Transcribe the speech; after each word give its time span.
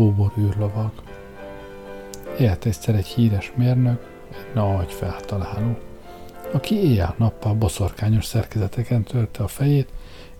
Kóbor 0.00 0.32
űrlovag. 0.38 0.90
Élt 2.38 2.66
egyszer 2.66 2.94
egy 2.94 3.06
híres 3.06 3.52
mérnök, 3.56 4.06
egy 4.30 4.54
nagy 4.54 4.92
feltaláló, 4.92 5.78
aki 6.52 6.74
éjjel-nappal 6.74 7.54
boszorkányos 7.54 8.24
szerkezeteken 8.24 9.02
törte 9.02 9.42
a 9.42 9.48
fejét, 9.48 9.88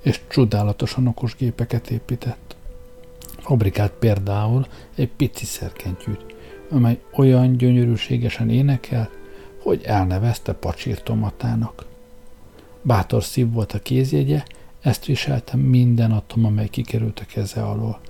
és 0.03 0.21
csodálatosan 0.29 1.07
okos 1.07 1.37
gépeket 1.37 1.91
épített. 1.91 2.57
Fabrikált 3.39 3.93
például 3.93 4.67
egy 4.95 5.09
pici 5.09 5.45
szerkentyűt, 5.45 6.25
amely 6.71 7.01
olyan 7.13 7.57
gyönyörűségesen 7.57 8.51
énekel, 8.51 9.11
hogy 9.63 9.83
elnevezte 9.85 10.53
pacsírtomatának. 10.53 11.85
Bátor 12.83 13.25
szív 13.25 13.53
volt 13.53 13.73
a 13.73 13.79
kézjegye, 13.79 14.43
ezt 14.81 15.05
viselte 15.05 15.57
minden 15.57 16.13
atom, 16.13 16.45
amely 16.45 16.69
kikerült 16.69 17.21
a 17.21 17.25
keze 17.25 17.63
alól. 17.63 18.01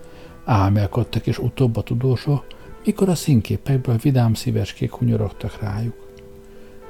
Álmelkodtak 0.51 1.27
és 1.27 1.39
utóbb 1.39 1.77
a 1.77 1.83
tudósok, 1.83 2.47
mikor 2.85 3.09
a 3.09 3.15
színképekből 3.15 3.97
vidám 3.97 4.35
szívecskék 4.35 4.93
hunyorogtak 4.93 5.61
rájuk. 5.61 6.13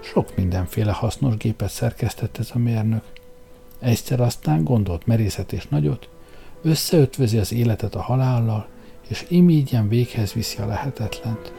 Sok 0.03 0.37
mindenféle 0.37 0.93
hasznos 0.93 1.37
gépet 1.37 1.71
szerkesztett 1.71 2.39
ez 2.39 2.51
a 2.55 2.59
mérnök. 2.59 3.03
Egyszer 3.79 4.21
aztán 4.21 4.65
gondolt 4.65 5.07
merészet 5.07 5.53
és 5.53 5.69
nagyot, 5.69 6.09
összeötvözi 6.63 7.39
az 7.39 7.53
életet 7.53 7.95
a 7.95 8.03
halállal, 8.03 8.69
és 9.09 9.27
imígyen 9.29 9.89
véghez 9.89 10.33
viszi 10.33 10.59
a 10.59 10.67
lehetetlent. 10.67 11.53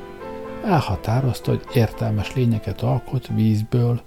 Elhatározta, 0.66 1.52
hogy 1.52 1.64
értelmes 1.74 2.36
lényeket 2.36 2.82
alkot 2.82 3.28
vízből, 3.28 4.02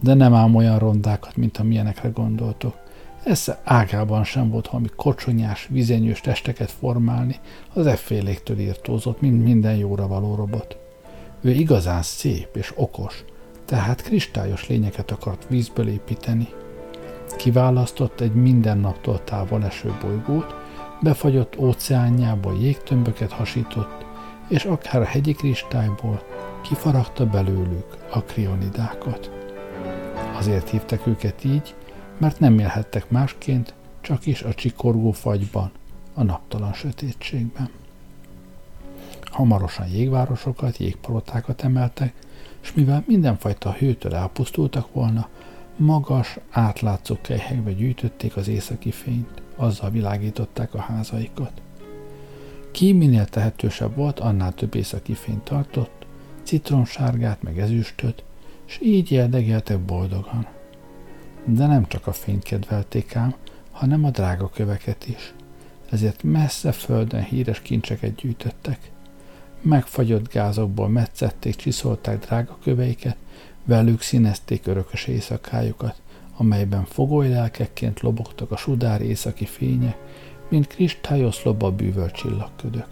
de 0.00 0.14
nem 0.14 0.34
ám 0.34 0.54
olyan 0.54 0.78
rondákat, 0.78 1.36
mint 1.36 1.58
amilyenekre 1.58 2.08
gondoltok. 2.08 2.83
Esze 3.24 3.60
ágában 3.64 4.24
sem 4.24 4.50
volt 4.50 4.68
valami 4.68 4.88
kocsonyás, 4.96 5.68
vizenyős 5.70 6.20
testeket 6.20 6.70
formálni, 6.70 7.36
az 7.72 7.86
efféléktől 7.86 8.58
írtózott, 8.58 9.20
mint 9.20 9.44
minden 9.44 9.76
jóra 9.76 10.06
való 10.06 10.34
robot. 10.34 10.76
Ő 11.40 11.50
igazán 11.50 12.02
szép 12.02 12.56
és 12.56 12.72
okos, 12.76 13.24
tehát 13.64 14.02
kristályos 14.02 14.68
lényeket 14.68 15.10
akart 15.10 15.46
vízből 15.48 15.88
építeni. 15.88 16.48
Kiválasztott 17.36 18.20
egy 18.20 18.34
minden 18.34 18.78
naptól 18.78 19.24
távol 19.24 19.64
eső 19.64 19.92
bolygót, 20.00 20.54
befagyott 21.00 21.58
óceánjából 21.58 22.58
jégtömböket 22.60 23.32
hasított, 23.32 24.04
és 24.48 24.64
akár 24.64 25.00
a 25.00 25.04
hegyi 25.04 25.32
kristályból 25.32 26.22
kifaragta 26.62 27.26
belőlük 27.26 27.96
a 28.10 28.22
krionidákat. 28.22 29.30
Azért 30.36 30.70
hívták 30.70 31.06
őket 31.06 31.44
így, 31.44 31.74
mert 32.18 32.40
nem 32.40 32.58
élhettek 32.58 33.10
másként, 33.10 33.74
csak 34.00 34.26
is 34.26 34.42
a 34.42 34.54
csikorgó 34.54 35.12
fagyban, 35.12 35.70
a 36.14 36.22
naptalan 36.22 36.72
sötétségben. 36.72 37.70
Hamarosan 39.22 39.86
jégvárosokat, 39.88 40.76
jégpalotákat 40.76 41.62
emeltek, 41.62 42.14
és 42.62 42.74
mivel 42.74 43.04
mindenfajta 43.06 43.72
hőtől 43.72 44.14
elpusztultak 44.14 44.92
volna, 44.92 45.28
magas, 45.76 46.38
átlátszó 46.50 47.16
kelyhekbe 47.20 47.72
gyűjtötték 47.72 48.36
az 48.36 48.48
északi 48.48 48.90
fényt, 48.90 49.42
azzal 49.56 49.90
világították 49.90 50.74
a 50.74 50.80
házaikat. 50.80 51.62
Ki 52.70 52.92
minél 52.92 53.24
tehetősebb 53.24 53.96
volt, 53.96 54.20
annál 54.20 54.52
több 54.52 54.74
északi 54.74 55.14
fényt 55.14 55.44
tartott, 55.44 56.06
citronsárgát 56.42 57.42
meg 57.42 57.58
ezüstöt, 57.58 58.24
és 58.66 58.78
így 58.82 59.10
érdegeltek 59.10 59.78
boldogan. 59.78 60.46
De 61.44 61.66
nem 61.66 61.86
csak 61.86 62.06
a 62.06 62.12
fényt 62.12 62.42
kedvelték 62.42 63.16
ám, 63.16 63.34
hanem 63.70 64.04
a 64.04 64.10
drága 64.10 64.48
köveket 64.48 65.06
is. 65.06 65.34
Ezért 65.90 66.22
messze 66.22 66.72
földön 66.72 67.22
híres 67.22 67.60
kincseket 67.60 68.14
gyűjtöttek. 68.14 68.90
Megfagyott 69.60 70.32
gázokból 70.32 70.88
metszették, 70.88 71.56
csiszolták 71.56 72.26
drága 72.26 72.58
köveiket, 72.62 73.16
velük 73.64 74.00
színezték 74.00 74.66
örökös 74.66 75.06
éjszakájukat, 75.06 76.00
amelyben 76.36 76.84
fogolylelkekként 76.84 78.00
lobogtak 78.00 78.50
a 78.50 78.56
sudár 78.56 79.00
északi 79.00 79.44
fénye, 79.44 79.96
mint 80.48 80.66
kristályoszlopba 80.66 81.70
bűvölt 81.70 82.12
csillagködök. 82.12 82.88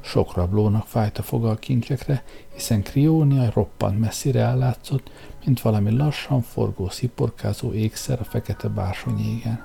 Sok 0.00 0.34
rablónak 0.34 0.86
fájt 0.86 1.18
a 1.18 1.22
fogal 1.22 1.58
kincsekre, 1.58 2.24
hiszen 2.54 2.82
Kriónia 2.82 3.50
roppant 3.54 4.00
messzire 4.00 4.40
ellátszott, 4.40 5.10
mint 5.44 5.60
valami 5.60 5.96
lassan 5.96 6.42
forgó, 6.42 6.88
sziporkázó 6.88 7.72
ékszer 7.72 8.20
a 8.20 8.24
fekete 8.24 8.68
bársony 8.68 9.18
égen. 9.18 9.62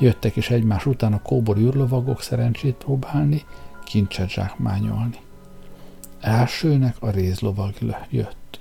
Jöttek 0.00 0.36
is 0.36 0.50
egymás 0.50 0.86
után 0.86 1.12
a 1.12 1.22
kóbor 1.22 1.56
űrlovagok 1.58 2.22
szerencsét 2.22 2.74
próbálni, 2.74 3.44
kincset 3.84 4.30
zsákmányolni. 4.30 5.18
Elsőnek 6.20 6.96
a 7.00 7.10
rézlovag 7.10 7.74
jött. 8.10 8.60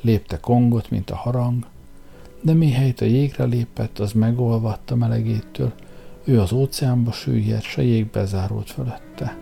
Lépte 0.00 0.40
kongot, 0.40 0.90
mint 0.90 1.10
a 1.10 1.16
harang, 1.16 1.66
de 2.42 2.52
mihelyt 2.52 3.00
a 3.00 3.04
jégre 3.04 3.44
lépett, 3.44 3.98
az 3.98 4.12
megolvadt 4.12 4.94
melegétől, 4.94 5.72
ő 6.24 6.40
az 6.40 6.52
óceánba 6.52 7.12
süllyedt, 7.12 7.62
se 7.62 7.82
jégbe 7.82 8.24
zárult 8.24 8.70
fölötte. 8.70 9.36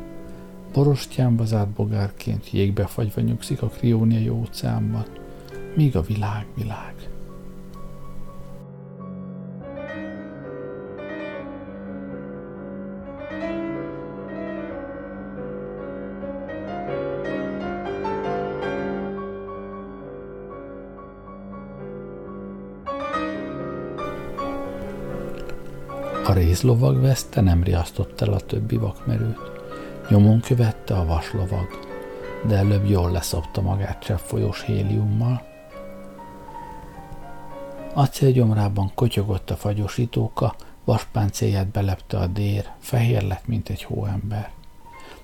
Borostyánba 0.73 1.45
zárt 1.45 1.69
bogárként 1.69 2.51
jégbe 2.51 2.87
fagyva 2.87 3.21
nyugszik 3.21 3.63
a 3.63 3.67
krióniai 3.67 4.29
óceánban, 4.29 5.05
míg 5.75 5.97
a 5.97 6.01
világ 6.01 6.47
világ. 6.55 6.95
A 26.25 26.33
rézlovag 26.33 27.01
veszte 27.01 27.41
nem 27.41 27.63
riasztott 27.63 28.21
el 28.21 28.33
a 28.33 28.41
többi 28.41 28.77
vakmerőt. 28.77 29.41
Nyomon 30.09 30.41
követte 30.41 30.95
a 30.95 31.05
vaslovag, 31.05 31.67
de 32.47 32.57
előbb 32.57 32.85
jól 32.85 33.11
leszopta 33.11 33.61
magát 33.61 34.03
cseppfolyós 34.03 34.63
héliummal. 34.65 35.52
Acélgyomrában 37.95 38.91
kotyogott 38.95 39.51
a 39.51 39.57
fagyosítóka, 39.57 40.55
vaspáncéját 40.85 41.67
belepte 41.67 42.19
a 42.19 42.27
dér, 42.27 42.71
fehér 42.79 43.23
lett, 43.23 43.47
mint 43.47 43.69
egy 43.69 43.83
hóember. 43.83 44.51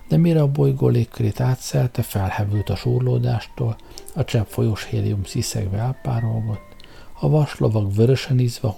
De 0.09 0.17
mire 0.17 0.43
a 0.43 0.51
bolygó 0.51 0.89
légkörét 0.89 1.41
átszelte, 1.41 2.03
felhevült 2.03 2.69
a 2.69 2.77
súrlódástól, 2.77 3.77
a 4.15 4.25
cseppfolyós 4.25 4.85
hélium 4.85 5.25
sziszegve 5.25 5.79
elpárolgott, 5.79 6.77
a 7.21 7.29
vaslovag 7.29 7.95
vörösen 7.95 8.39
ízva 8.39 8.77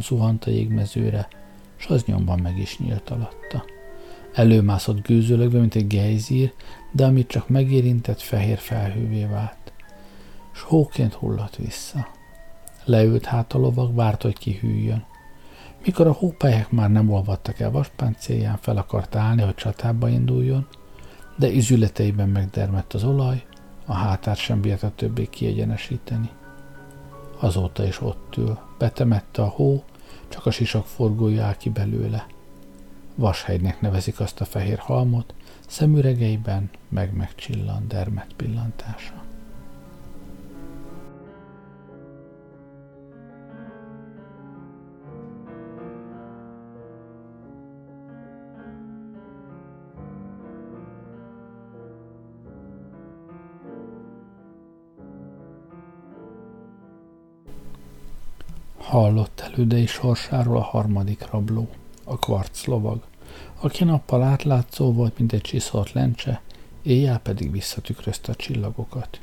zuhant 0.00 0.44
a 0.44 0.50
jégmezőre, 0.50 1.28
s 1.76 1.86
az 1.86 2.04
nyomban 2.04 2.38
meg 2.38 2.58
is 2.58 2.78
nyílt 2.78 3.10
alatta. 3.10 3.64
Előmászott 4.34 5.06
gőzölögve, 5.06 5.58
mint 5.58 5.74
egy 5.74 5.86
gejzír, 5.86 6.52
de 6.92 7.04
amit 7.04 7.28
csak 7.28 7.48
megérintett, 7.48 8.20
fehér 8.20 8.58
felhővé 8.58 9.24
vált. 9.24 9.72
S 10.52 10.60
hóként 10.60 11.14
hullott 11.14 11.56
vissza. 11.56 12.14
Leült 12.86 13.24
hát 13.24 13.52
a 13.52 13.58
lovag, 13.58 13.94
várt, 13.94 14.22
hogy 14.22 14.38
kihűljön. 14.38 15.04
Mikor 15.84 16.06
a 16.06 16.12
hópályák 16.12 16.70
már 16.70 16.90
nem 16.90 17.10
olvadtak 17.10 17.60
el 17.60 17.70
vaspáncélján, 17.70 18.56
fel 18.60 18.76
akart 18.76 19.14
állni, 19.14 19.42
hogy 19.42 19.54
csatába 19.54 20.08
induljon, 20.08 20.66
de 21.36 21.48
izületeiben 21.48 22.28
megdermett 22.28 22.92
az 22.92 23.04
olaj, 23.04 23.44
a 23.86 23.92
hátát 23.92 24.36
sem 24.36 24.60
bírta 24.60 24.90
többé 24.94 25.26
kiegyenesíteni. 25.26 26.30
Azóta 27.38 27.84
is 27.84 28.00
ott 28.00 28.36
ül, 28.36 28.58
betemette 28.78 29.42
a 29.42 29.48
hó, 29.48 29.84
csak 30.28 30.46
a 30.46 30.50
sisak 30.50 30.86
forgója 30.86 31.44
áll 31.44 31.56
ki 31.56 31.70
belőle. 31.70 32.26
Vashegynek 33.14 33.80
nevezik 33.80 34.20
azt 34.20 34.40
a 34.40 34.44
fehér 34.44 34.78
halmot, 34.78 35.34
szemüregeiben 35.66 36.70
meg 36.88 37.14
megcsillan 37.14 37.88
dermet 37.88 38.32
pillantása. 38.36 39.24
Hallott 58.96 59.40
elődei 59.40 59.86
sorsáról 59.86 60.56
a 60.56 60.62
harmadik 60.62 61.30
rabló, 61.30 61.68
a 62.04 62.18
kvarc 62.18 62.64
lovag, 62.64 63.02
aki 63.60 63.84
nappal 63.84 64.22
átlátszó 64.22 64.92
volt, 64.92 65.18
mint 65.18 65.32
egy 65.32 65.40
csiszolt 65.40 65.92
lencse, 65.92 66.40
éjjel 66.82 67.18
pedig 67.18 67.50
visszatükrözte 67.50 68.32
a 68.32 68.34
csillagokat. 68.34 69.18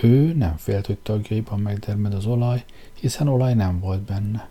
Ő 0.00 0.32
nem 0.32 0.56
félt, 0.56 0.86
hogy 0.86 0.98
tagjaiban 0.98 1.60
megdermed 1.60 2.14
az 2.14 2.26
olaj, 2.26 2.64
hiszen 3.00 3.28
olaj 3.28 3.54
nem 3.54 3.80
volt 3.80 4.00
benne. 4.00 4.48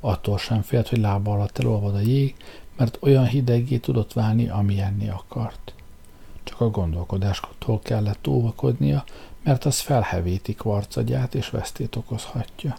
Attól 0.00 0.38
sem 0.38 0.62
félt, 0.62 0.88
hogy 0.88 0.98
lába 0.98 1.32
alatt 1.32 1.58
elolvad 1.58 1.94
a 1.94 2.00
jég, 2.00 2.34
mert 2.76 2.98
olyan 3.00 3.26
hidegé 3.26 3.76
tudott 3.78 4.12
válni, 4.12 4.48
amilyenni 4.48 5.08
akart. 5.08 5.74
Csak 6.42 6.60
a 6.60 6.70
gondolkodáskor 6.70 7.78
kellett 7.82 8.26
óvakodnia, 8.26 9.04
mert 9.42 9.64
az 9.64 9.80
felhevíti 9.80 10.54
kvarcagyát 10.54 11.34
és 11.34 11.50
vesztét 11.50 11.96
okozhatja. 11.96 12.76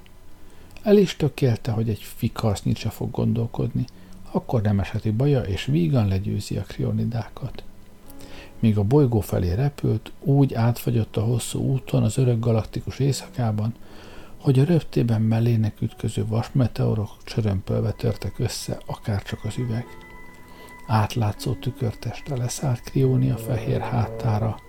El 0.83 0.97
is 0.97 1.15
tökélte, 1.15 1.71
hogy 1.71 1.89
egy 1.89 2.01
fikarsznyit 2.01 2.77
se 2.77 2.89
fog 2.89 3.11
gondolkodni, 3.11 3.85
akkor 4.31 4.61
nem 4.61 4.79
eseti 4.79 5.11
baja, 5.11 5.41
és 5.41 5.65
vígan 5.65 6.07
legyőzi 6.07 6.57
a 6.57 6.63
krionidákat. 6.63 7.63
Míg 8.59 8.77
a 8.77 8.83
bolygó 8.83 9.19
felé 9.19 9.53
repült, 9.53 10.11
úgy 10.19 10.53
átfagyott 10.53 11.17
a 11.17 11.23
hosszú 11.23 11.59
úton 11.59 12.03
az 12.03 12.17
örök 12.17 12.39
galaktikus 12.39 12.99
éjszakában, 12.99 13.73
hogy 14.37 14.59
a 14.59 14.63
röptében 14.63 15.21
mellének 15.21 15.81
ütköző 15.81 16.25
vasmeteorok 16.25 17.09
csörömpölve 17.23 17.91
törtek 17.91 18.39
össze, 18.39 18.77
akárcsak 18.85 19.43
az 19.43 19.57
üveg. 19.57 19.85
Átlátszó 20.87 21.53
tükörteste 21.53 22.35
leszállt 22.35 22.81
Kriónia 22.81 23.37
fehér 23.37 23.79
hátára, 23.79 24.59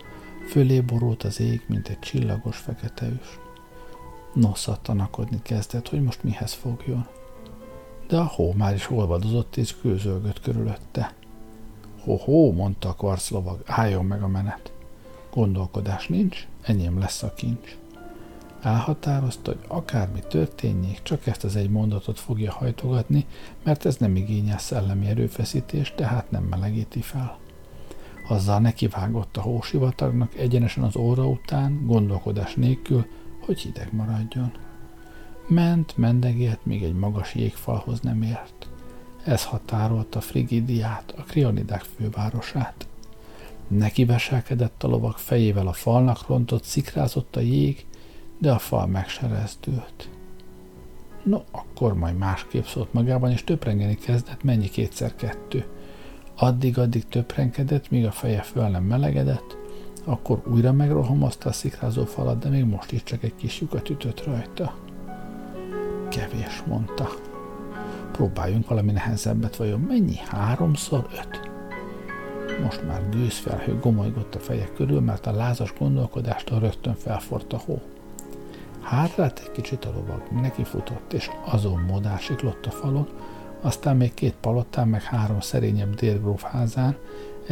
fölé 0.48 0.80
borult 0.80 1.22
az 1.22 1.40
ég, 1.40 1.62
mint 1.66 1.88
egy 1.88 1.98
csillagos 1.98 2.56
fekete 2.56 3.06
ős. 3.06 3.41
Nosza 4.32 4.78
tanakodni 4.82 5.40
kezdett, 5.42 5.88
hogy 5.88 6.02
most 6.02 6.22
mihez 6.22 6.52
fogjon. 6.52 7.06
De 8.08 8.18
a 8.18 8.24
hó 8.24 8.52
már 8.52 8.74
is 8.74 8.90
olvadozott 8.90 9.56
és 9.56 9.76
kőzölgött 9.80 10.40
körülötte. 10.40 11.14
Ho-ho, 12.04 12.52
mondta 12.52 12.88
a 12.88 12.92
kvarclovag, 12.92 13.62
álljon 13.66 14.04
meg 14.04 14.22
a 14.22 14.28
menet. 14.28 14.72
Gondolkodás 15.32 16.08
nincs, 16.08 16.46
enyém 16.62 16.98
lesz 16.98 17.22
a 17.22 17.34
kincs. 17.34 17.76
Elhatározta, 18.62 19.50
hogy 19.50 19.64
akármi 19.68 20.20
történjék, 20.28 21.02
csak 21.02 21.26
ezt 21.26 21.44
az 21.44 21.56
egy 21.56 21.70
mondatot 21.70 22.18
fogja 22.18 22.52
hajtogatni, 22.52 23.26
mert 23.64 23.84
ez 23.84 23.96
nem 23.96 24.16
igényel 24.16 24.58
szellemi 24.58 25.06
erőfeszítést, 25.06 25.94
tehát 25.94 26.30
nem 26.30 26.42
melegíti 26.42 27.00
fel. 27.00 27.38
Azzal 28.28 28.58
nekivágott 28.58 29.36
a 29.36 29.40
hósivatagnak 29.40 30.34
egyenesen 30.34 30.84
az 30.84 30.96
óra 30.96 31.26
után, 31.26 31.86
gondolkodás 31.86 32.54
nélkül, 32.54 33.06
hogy 33.44 33.60
hideg 33.60 33.88
maradjon. 33.92 34.52
Ment, 35.46 35.96
mendegélt, 35.96 36.66
még 36.66 36.82
egy 36.82 36.94
magas 36.94 37.34
jégfalhoz 37.34 38.00
nem 38.00 38.22
ért. 38.22 38.68
Ez 39.24 39.44
határolta 39.44 40.20
Frigidiát, 40.20 41.14
a 41.16 41.22
krionidák 41.22 41.82
fővárosát. 41.96 42.86
Neki 43.68 44.04
veselkedett 44.04 44.82
a 44.82 44.88
lovak 44.88 45.18
fejével 45.18 45.66
a 45.66 45.72
falnak 45.72 46.26
rontott, 46.26 46.62
szikrázott 46.64 47.36
a 47.36 47.40
jég, 47.40 47.86
de 48.38 48.52
a 48.52 48.58
fal 48.58 48.86
megserezdült. 48.86 50.08
No, 51.22 51.40
akkor 51.50 51.94
majd 51.94 52.16
másképp 52.16 52.64
szólt 52.64 52.92
magában, 52.92 53.30
és 53.30 53.44
töprengeni 53.44 53.94
kezdett, 53.94 54.42
mennyi 54.42 54.68
kétszer 54.68 55.14
kettő. 55.14 55.66
Addig-addig 56.36 57.08
töprenkedett, 57.08 57.90
míg 57.90 58.06
a 58.06 58.10
feje 58.10 58.42
föl 58.42 58.68
nem 58.68 58.84
melegedett, 58.84 59.56
akkor 60.04 60.42
újra 60.52 60.72
megrohamozta 60.72 61.48
a 61.48 61.52
szikrázó 61.52 62.04
falat, 62.04 62.38
de 62.38 62.48
még 62.48 62.64
most 62.64 62.92
is 62.92 63.02
csak 63.02 63.22
egy 63.22 63.34
kis 63.34 63.60
lyukat 63.60 63.90
ütött 63.90 64.24
rajta. 64.24 64.74
Kevés, 66.08 66.62
mondta. 66.66 67.08
Próbáljunk 68.12 68.68
valami 68.68 68.92
nehezebbet, 68.92 69.56
vajon 69.56 69.80
mennyi? 69.80 70.16
Háromszor 70.16 71.06
öt? 71.12 71.50
Most 72.62 72.86
már 72.86 73.08
gőzfelhő 73.08 73.78
gomolygott 73.78 74.34
a 74.34 74.38
feje 74.38 74.68
körül, 74.74 75.00
mert 75.00 75.26
a 75.26 75.32
lázas 75.32 75.72
gondolkodástól 75.78 76.58
rögtön 76.58 76.94
felfort 76.94 77.52
a 77.52 77.58
hó. 77.66 77.80
Hátrált 78.80 79.40
egy 79.44 79.50
kicsit 79.50 79.84
a 79.84 79.92
lovag, 79.92 80.22
neki 80.42 80.64
futott, 80.64 81.12
és 81.12 81.30
azon 81.44 81.80
módán 81.80 82.18
siklott 82.18 82.66
a 82.66 82.70
falon, 82.70 83.08
aztán 83.60 83.96
még 83.96 84.14
két 84.14 84.34
palotán, 84.40 84.88
meg 84.88 85.02
három 85.02 85.40
szerényebb 85.40 85.94
délgróf 85.94 86.42
házán, 86.42 86.96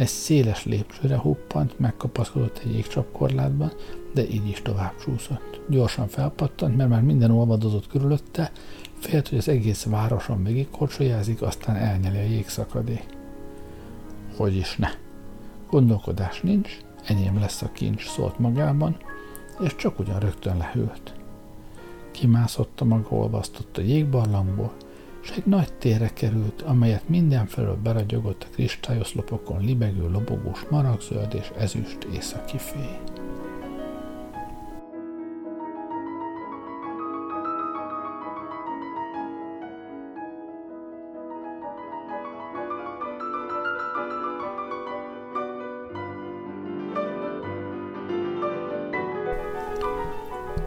egy 0.01 0.07
széles 0.07 0.65
lépcsőre 0.65 1.17
huppant, 1.17 1.79
megkapaszkodott 1.79 2.57
egy 2.57 2.73
jégcsapkorlátban, 2.73 3.71
de 4.13 4.27
így 4.27 4.47
is 4.47 4.61
tovább 4.61 4.95
csúszott. 4.95 5.61
Gyorsan 5.69 6.07
felpattant, 6.07 6.75
mert 6.77 6.89
már 6.89 7.01
minden 7.01 7.31
olvadozott 7.31 7.87
körülötte, 7.87 8.51
félt, 8.99 9.27
hogy 9.27 9.37
az 9.37 9.47
egész 9.47 9.83
városon 9.83 10.43
végigkorcsolyázik, 10.43 11.41
aztán 11.41 11.75
elnyeli 11.75 12.17
a 12.17 12.21
jégszakadék. 12.21 13.05
Hogy 14.37 14.55
is 14.55 14.77
ne. 14.77 14.89
Gondolkodás 15.69 16.41
nincs, 16.41 16.77
enyém 17.03 17.39
lesz 17.39 17.61
a 17.61 17.71
kincs, 17.71 18.07
szólt 18.07 18.39
magában, 18.39 18.97
és 19.59 19.75
csak 19.75 19.99
ugyan 19.99 20.19
rögtön 20.19 20.57
lehűlt. 20.57 21.13
Kimászott 22.11 22.81
a 22.81 22.85
maga 22.85 23.09
olvasztott 23.09 23.77
a 23.77 23.81
jégbarlangból, 23.81 24.73
és 25.21 25.29
egy 25.29 25.45
nagy 25.45 25.73
térre 25.73 26.09
került, 26.13 26.61
amelyet 26.61 27.09
mindenfelől 27.09 27.75
beragyogott 27.83 28.43
a 28.43 28.53
kristályoszlopokon 28.53 29.65
libegő 29.65 30.09
lobogós 30.09 30.65
maragzöld 30.69 31.33
és 31.33 31.51
ezüst 31.57 32.03
északi 32.03 32.57
fény. 32.57 32.99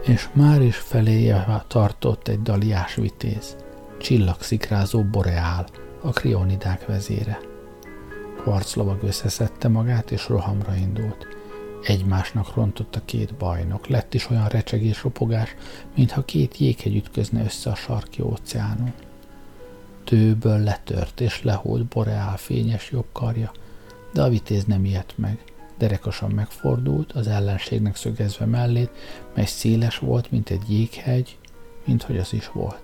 és 0.06 0.28
már 0.32 0.62
is 0.62 0.76
feléje 0.76 1.64
tartott 1.66 2.28
egy 2.28 2.42
daliás 2.42 2.94
vitéz, 2.94 3.56
csillagszikrázó 4.04 5.02
boreál, 5.02 5.66
a 6.02 6.10
krionidák 6.10 6.86
vezére. 6.86 7.38
Kvarclovag 8.36 9.02
összeszedte 9.02 9.68
magát, 9.68 10.10
és 10.10 10.28
rohamra 10.28 10.74
indult. 10.74 11.26
Egymásnak 11.82 12.54
rontott 12.54 12.96
a 12.96 13.04
két 13.04 13.34
bajnok, 13.34 13.86
lett 13.86 14.14
is 14.14 14.30
olyan 14.30 14.48
recsegés 14.48 15.02
ropogás, 15.02 15.54
mintha 15.96 16.24
két 16.24 16.58
jéghegy 16.58 16.96
ütközne 16.96 17.44
össze 17.44 17.70
a 17.70 17.74
sarki 17.74 18.22
óceánon. 18.22 18.92
Tőből 20.04 20.58
letört 20.58 21.20
és 21.20 21.42
lehólt 21.42 21.86
boreál 21.86 22.36
fényes 22.36 22.90
jobbkarja, 22.90 23.52
de 24.12 24.22
a 24.22 24.28
vitéz 24.28 24.64
nem 24.64 24.84
ijedt 24.84 25.18
meg– 25.18 25.38
Derekosan 25.78 26.30
megfordult, 26.30 27.12
az 27.12 27.26
ellenségnek 27.26 27.96
szögezve 27.96 28.44
mellét, 28.44 28.90
mely 29.34 29.44
széles 29.44 29.98
volt, 29.98 30.30
mint 30.30 30.50
egy 30.50 30.70
jéghegy, 30.70 31.38
mint 31.84 32.02
hogy 32.02 32.18
az 32.18 32.32
is 32.32 32.50
volt. 32.52 32.83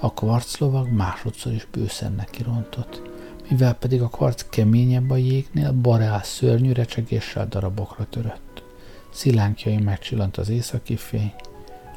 A 0.00 0.12
kvarclovag 0.12 0.88
másodszor 0.88 1.52
is 1.52 1.66
bőszen 1.70 2.26
kirontott, 2.30 3.02
mivel 3.48 3.74
pedig 3.74 4.02
a 4.02 4.08
kvarc 4.08 4.48
keményebb 4.50 5.10
a 5.10 5.16
jégnél, 5.16 5.72
barál 5.72 6.22
szörnyű 6.22 6.72
recsegéssel 6.72 7.46
darabokra 7.48 8.06
törött. 8.10 8.62
Szilánkjai 9.10 9.76
megcsillant 9.76 10.36
az 10.36 10.48
északi 10.48 10.96
fény, 10.96 11.32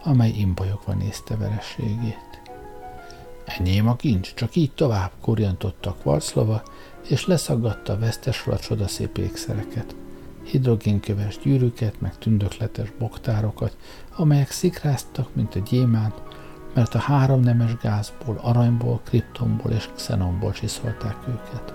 amely 0.04 0.30
imbolyogva 0.30 0.94
nézte 0.94 1.36
verességét. 1.36 2.42
Enyém 3.46 3.88
a 3.88 3.96
kincs, 3.96 4.34
csak 4.34 4.56
így 4.56 4.72
tovább, 4.72 5.12
kurjantotta 5.22 5.90
a 5.90 5.94
kvarclova, 5.94 6.64
és 7.08 7.26
leszaggatta 7.26 7.94
a 7.94 8.00
vesztesről 8.00 8.56
a 8.56 8.60
csodaszép 8.60 9.18
ékszereket. 9.18 9.96
Hidrogénköves 10.44 11.40
gyűrűket, 11.40 12.02
meg 12.02 12.18
tündökletes 12.18 12.92
boktárokat, 13.00 13.78
amelyek 14.16 14.52
szikráztak, 14.52 15.36
mint 15.36 15.56
a 15.56 15.60
gyémánt, 15.60 16.22
mert 16.74 16.96
a 16.96 17.00
három 17.00 17.40
nemes 17.40 17.76
gázból, 17.78 18.40
aranyból, 18.42 19.02
kriptomból 19.04 19.72
és 19.72 19.90
xenomból 19.96 20.52
csiszolták 20.52 21.18
őket. 21.28 21.74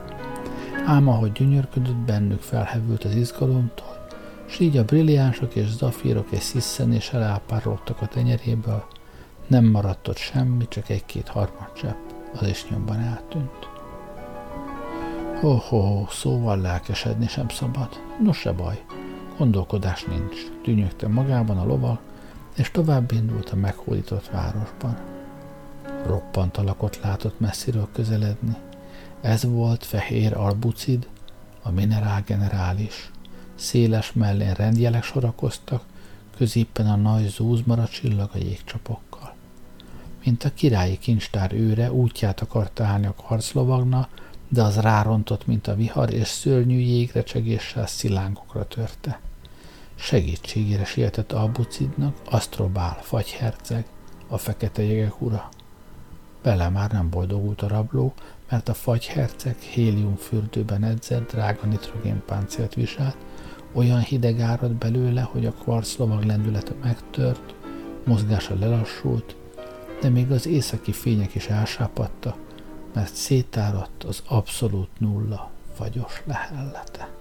Ám 0.86 1.08
ahogy 1.08 1.32
gyönyörködött, 1.32 1.96
bennük 1.96 2.40
felhevült 2.40 3.04
az 3.04 3.14
izgalomtól, 3.14 4.06
s 4.46 4.58
így 4.58 4.76
a 4.76 4.84
brilliánsok 4.84 5.54
és 5.54 5.66
zafírok 5.66 6.32
egy 6.32 6.40
sziszenéssel 6.40 7.22
elpároltak 7.22 8.00
a 8.00 8.06
tenyeréből, 8.06 8.84
nem 9.46 9.64
maradt 9.64 10.08
ott 10.08 10.16
semmi, 10.16 10.68
csak 10.68 10.88
egy-két 10.88 11.28
harmadcsepp, 11.28 12.08
az 12.40 12.48
is 12.48 12.68
nyomban 12.68 13.00
eltűnt. 13.00 13.68
Oh, 15.42 15.72
oh, 15.72 16.08
szóval 16.08 16.60
lelkesedni 16.60 17.26
sem 17.28 17.48
szabad. 17.48 17.88
No 18.22 18.32
se 18.32 18.52
baj, 18.52 18.84
gondolkodás 19.38 20.04
nincs. 20.04 20.36
Tűnyögte 20.62 21.08
magában 21.08 21.58
a 21.58 21.66
loval, 21.66 22.00
és 22.56 22.70
tovább 22.70 23.12
indult 23.12 23.50
a 23.50 23.56
meghódított 23.56 24.28
városban. 24.28 24.96
Roppant 26.06 26.56
alakot 26.56 26.98
látott 27.02 27.40
messziről 27.40 27.88
közeledni. 27.92 28.56
Ez 29.20 29.44
volt 29.44 29.84
fehér 29.84 30.36
albucid, 30.36 31.08
a 31.62 31.70
minerál 31.70 32.22
generális. 32.26 33.10
Széles 33.54 34.12
mellén 34.12 34.54
rendjelek 34.54 35.02
sorakoztak, 35.02 35.82
középen 36.36 36.86
a 36.86 36.96
nagy 36.96 37.28
zúzmara 37.28 37.86
csillag 37.86 38.30
a 38.32 38.38
jégcsapokkal. 38.38 39.34
Mint 40.24 40.44
a 40.44 40.54
királyi 40.54 40.98
kincstár 40.98 41.52
őre 41.52 41.92
útját 41.92 42.40
akarta 42.40 42.84
állni 42.84 43.06
a 43.06 43.14
karclovagna, 43.26 44.08
de 44.48 44.62
az 44.62 44.76
rárontott, 44.76 45.46
mint 45.46 45.66
a 45.66 45.74
vihar, 45.74 46.12
és 46.12 46.28
szörnyű 46.28 46.78
jégrecsegéssel 46.78 47.86
szilánkokra 47.86 48.68
törte. 48.68 49.20
Segítségére 49.98 50.84
sietett 50.84 51.32
Albucidnak 51.32 52.16
Astrobál, 52.30 52.98
fagyherceg, 53.02 53.84
a 54.28 54.38
fekete 54.38 54.82
jegek 54.82 55.20
ura. 55.20 55.48
Vele 56.42 56.68
már 56.68 56.90
nem 56.90 57.10
boldogult 57.10 57.62
a 57.62 57.68
rabló, 57.68 58.14
mert 58.50 58.68
a 58.68 58.74
fagyherceg 58.74 59.58
héliumfürdőben 59.58 60.84
edzett 60.84 61.30
drága 61.30 61.66
nitrogénpáncélt 61.66 62.74
viselt, 62.74 63.16
olyan 63.72 64.00
hideg 64.00 64.40
árad 64.40 64.72
belőle, 64.72 65.20
hogy 65.20 65.46
a 65.46 65.52
kvarclovag 65.52 66.22
lendülete 66.22 66.72
megtört, 66.82 67.54
mozgása 68.04 68.54
lelassult, 68.54 69.36
de 70.00 70.08
még 70.08 70.30
az 70.30 70.46
északi 70.46 70.92
fények 70.92 71.34
is 71.34 71.46
elsápadta, 71.46 72.36
mert 72.94 73.14
szétáradt 73.14 74.04
az 74.04 74.22
abszolút 74.28 74.88
nulla 74.98 75.50
fagyos 75.74 76.22
lehellete. 76.24 77.15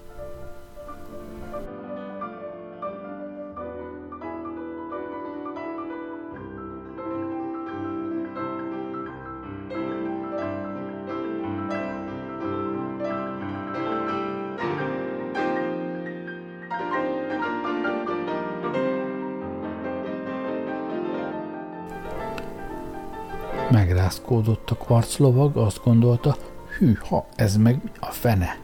Megrázkódott 24.25 24.70
a 24.70 24.75
kvarclovag, 24.75 25.58
azt 25.58 25.84
gondolta, 25.84 26.36
hű, 26.77 26.94
ha 27.10 27.25
ez 27.36 27.58
meg 27.58 27.91
a 28.00 28.05
fene. 28.05 28.58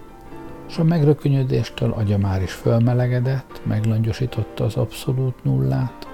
És 0.68 0.78
a 0.78 0.84
megrökönyödéstől 0.84 1.92
agya 1.92 2.18
már 2.18 2.42
is 2.42 2.52
fölmelegedett, 2.52 3.62
meglangyosította 3.66 4.64
az 4.64 4.76
abszolút 4.76 5.44
nullát, 5.44 6.08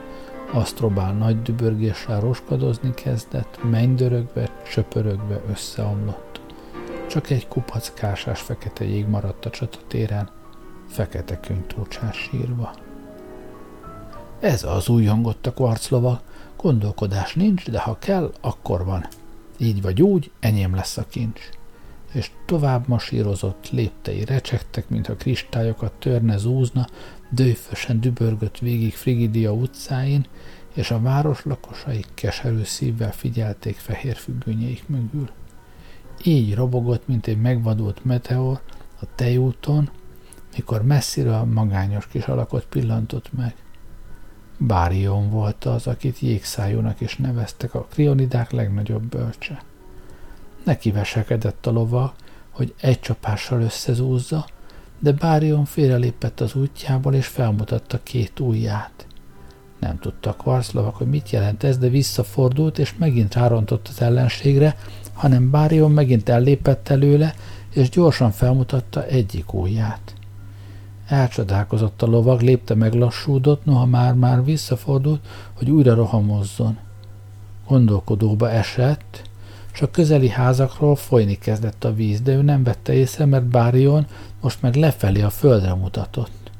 Asztrobál 0.51 1.13
nagy 1.13 1.41
dübörgéssel 1.41 2.19
roskadozni 2.19 2.93
kezdett, 2.93 3.59
mennydörögve, 3.63 4.49
csöpörögve 4.69 5.41
összeomlott. 5.49 6.41
Csak 7.09 7.29
egy 7.29 7.47
kupac 7.47 7.93
kásás 7.93 8.41
fekete 8.41 8.85
jég 8.85 9.07
maradt 9.07 9.45
a 9.45 9.49
csatatéren, 9.49 10.29
fekete 10.87 11.39
könyvtócsás 11.39 12.17
sírva. 12.17 12.73
Ez 14.39 14.63
az 14.63 14.89
új 14.89 15.05
hangott 15.05 15.47
a 15.47 15.53
kvarclovag, 15.53 16.19
Gondolkodás 16.57 17.33
nincs, 17.33 17.69
de 17.69 17.79
ha 17.79 17.97
kell, 17.99 18.31
akkor 18.41 18.85
van. 18.85 19.07
Így 19.57 19.81
vagy 19.81 20.01
úgy, 20.01 20.31
enyém 20.39 20.75
lesz 20.75 20.97
a 20.97 21.07
kincs. 21.07 21.39
És 22.13 22.31
tovább 22.45 22.87
masírozott, 22.87 23.69
léptei 23.69 24.25
recsegtek, 24.25 24.89
mintha 24.89 25.15
kristályokat 25.15 25.93
törne, 25.93 26.37
zúzna, 26.37 26.87
dőfösen 27.29 27.99
dübörgött 28.01 28.57
végig 28.57 28.93
Frigidia 28.93 29.53
utcáin, 29.53 30.25
és 30.73 30.91
a 30.91 31.01
város 31.01 31.43
lakosai 31.45 32.03
keserű 32.13 32.63
szívvel 32.63 33.11
figyelték 33.11 33.75
fehér 33.75 34.15
függönyeik 34.15 34.87
mögül. 34.87 35.29
Így 36.23 36.55
robogott, 36.55 37.07
mint 37.07 37.27
egy 37.27 37.41
megvadult 37.41 38.05
meteor 38.05 38.61
a 39.01 39.05
tejúton, 39.15 39.89
mikor 40.55 40.83
messziről 40.83 41.43
magányos 41.43 42.07
kis 42.07 42.25
alakot 42.27 42.65
pillantott 42.65 43.33
meg. 43.33 43.55
Bárion 44.57 45.29
volt 45.29 45.65
az, 45.65 45.87
akit 45.87 46.19
jégszájónak 46.19 47.01
is 47.01 47.15
neveztek 47.15 47.73
a 47.73 47.87
krionidák 47.91 48.51
legnagyobb 48.51 49.03
bölcse. 49.03 49.63
Neki 50.63 50.91
vesekedett 50.91 51.65
a 51.65 51.71
lova, 51.71 52.13
hogy 52.51 52.73
egy 52.81 52.99
csapással 52.99 53.61
összezúzza, 53.61 54.45
de 54.99 55.11
Bárion 55.11 55.65
félrelépett 55.65 56.39
az 56.39 56.55
útjából, 56.55 57.13
és 57.13 57.27
felmutatta 57.27 57.99
két 58.03 58.39
ujját. 58.39 59.07
Nem 59.79 59.99
tudta 59.99 60.33
Kvarszlovak, 60.33 60.95
hogy 60.95 61.07
mit 61.07 61.29
jelent 61.29 61.63
ez, 61.63 61.77
de 61.77 61.87
visszafordult, 61.87 62.79
és 62.79 62.95
megint 62.97 63.33
rárontott 63.33 63.87
az 63.87 64.01
ellenségre, 64.01 64.75
hanem 65.13 65.51
Bárion 65.51 65.91
megint 65.91 66.29
ellépett 66.29 66.89
előle, 66.89 67.35
és 67.73 67.89
gyorsan 67.89 68.31
felmutatta 68.31 69.05
egyik 69.05 69.53
ujját. 69.53 70.16
Elcsodálkozott 71.07 72.01
a 72.01 72.05
lovag, 72.05 72.41
lépte 72.41 72.75
meg 72.75 72.93
lassúdott, 72.93 73.65
noha 73.65 73.85
már-már 73.85 74.43
visszafordult, 74.43 75.27
hogy 75.53 75.69
újra 75.69 75.93
rohamozzon. 75.93 76.77
Gondolkodóba 77.67 78.51
esett, 78.51 79.29
és 79.73 79.81
a 79.81 79.91
közeli 79.91 80.29
házakról 80.29 80.95
folyni 80.95 81.37
kezdett 81.37 81.83
a 81.83 81.93
víz, 81.93 82.21
de 82.21 82.33
ő 82.33 82.41
nem 82.41 82.63
vette 82.63 82.93
észre, 82.93 83.25
mert 83.25 83.45
Bárion 83.45 84.05
most 84.41 84.61
meg 84.61 84.75
lefelé 84.75 85.21
a 85.21 85.29
földre 85.29 85.73
mutatott. 85.73 86.51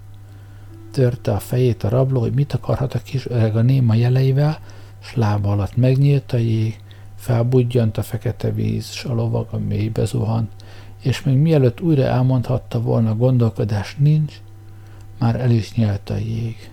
Törte 0.92 1.32
a 1.32 1.39
fejét 1.39 1.84
a 1.84 1.89
rabló, 1.89 2.20
hogy 2.20 2.34
mit 2.34 2.54
akarhat 2.54 2.94
a 2.94 3.01
kis 3.01 3.25
öreg 3.25 3.56
a 3.56 3.62
néma 3.62 3.94
jeleivel, 3.94 4.60
s 5.00 5.16
lába 5.16 5.51
alatt 5.51 5.75
megnyílt 5.75 6.34
a 6.34 6.38
jég, 6.38 6.80
felbudjant 7.16 7.98
a 7.98 8.04
fekete 8.04 8.51
víz, 8.51 8.92
s 8.92 9.06
a 9.06 9.13
lovag 9.13 9.48
a 9.51 9.58
mélybe 9.58 10.06
zuhant, 10.06 10.51
és 11.08 11.24
még 11.24 11.38
mielőtt 11.38 11.82
újra 11.82 12.04
elmondhatta 12.04 12.82
volna, 12.82 13.16
gondolkodás 13.16 13.96
nincs, 14.00 14.42
már 15.20 15.36
el 15.36 15.52
is 15.52 15.74
nyelt 15.74 16.10
a 16.10 16.16
jég. 16.16 16.72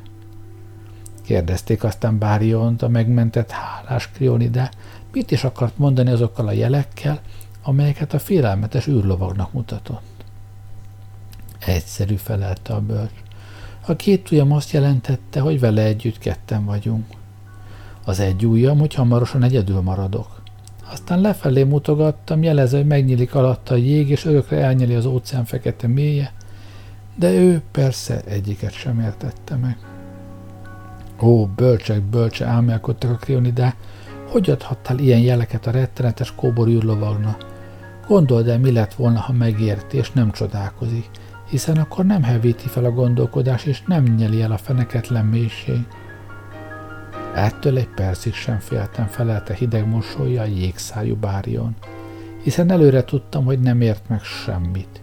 Kérdezték 1.23 1.85
aztán 1.85 2.19
Báriont, 2.19 2.83
a 2.83 2.89
megmentett 2.89 3.51
hálás 3.51 4.11
Krionide, 4.11 4.71
mit 5.13 5.31
is 5.31 5.45
akart 5.45 5.79
mondani 5.79 6.11
azokkal 6.11 6.47
a 6.47 6.53
jelekkel, 6.53 7.21
amelyeket 7.63 8.13
a 8.13 8.19
félelmetes 8.19 8.87
űrlovagnak 8.87 9.53
mutatott. 9.53 10.25
Egyszerű 11.59 12.15
felelte 12.15 12.75
a 12.75 12.81
bölcs. 12.81 13.23
A 13.87 13.97
két 13.97 14.31
ujjam 14.31 14.53
azt 14.53 14.73
jelentette, 14.73 15.41
hogy 15.41 15.61
vele 15.61 15.83
együtt 15.83 16.19
ketten 16.19 16.65
vagyunk. 16.65 17.07
Az 18.05 18.21
egy 18.21 18.47
ujjam, 18.47 18.79
hogy 18.79 18.95
hamarosan 18.95 19.43
egyedül 19.43 19.81
maradok. 19.81 20.43
Aztán 20.95 21.21
lefelé 21.21 21.63
mutogattam, 21.63 22.43
jelezve, 22.43 22.77
hogy 22.77 22.87
megnyílik 22.87 23.35
alatta 23.35 23.75
a 23.75 23.77
jég, 23.77 24.11
és 24.11 24.25
örökre 24.25 24.57
elnyeli 24.57 24.95
az 24.95 25.07
óceán 25.07 25.45
fekete 25.45 25.87
mélye, 25.87 26.33
de 27.15 27.33
ő 27.33 27.63
persze 27.71 28.21
egyiket 28.21 28.73
sem 28.73 29.01
értette 29.01 29.57
meg. 29.57 29.77
Ó, 31.21 31.47
bölcsek, 31.47 32.03
bölcse 32.03 32.47
álmélkodtak 32.47 33.11
a 33.11 33.17
krionidák, 33.17 33.77
hogy 34.29 34.51
adhattál 34.51 34.99
ilyen 34.99 35.21
jeleket 35.21 35.67
a 35.67 35.71
rettenetes 35.71 36.35
kóbor 36.35 36.69
űrlovagnak? 36.69 37.47
Gondold 38.07 38.49
el, 38.49 38.59
mi 38.59 38.73
lett 38.73 38.95
volna, 38.95 39.21
ha 39.21 39.33
megérti, 39.33 39.97
és 39.97 40.11
nem 40.11 40.31
csodálkozik, 40.31 41.11
hiszen 41.51 41.77
akkor 41.77 42.05
nem 42.05 42.23
hevíti 42.23 42.69
fel 42.69 42.85
a 42.85 42.91
gondolkodás, 42.91 43.65
és 43.65 43.83
nem 43.87 44.05
nyeli 44.05 44.43
el 44.43 44.53
a 44.53 44.59
feneketlen 44.59 45.27
mélység. 45.27 45.87
Ettől 47.35 47.79
egy 47.79 47.89
percig 47.89 48.35
sem 48.35 48.59
féltem, 48.59 49.07
felelte 49.07 49.55
hideg 49.55 49.89
mosolya 49.89 50.43
a 50.43 50.45
jégszájú 50.45 51.17
bárjon, 51.17 51.75
hiszen 52.43 52.71
előre 52.71 53.05
tudtam, 53.05 53.45
hogy 53.45 53.61
nem 53.61 53.81
ért 53.81 54.09
meg 54.09 54.23
semmit. 54.23 55.01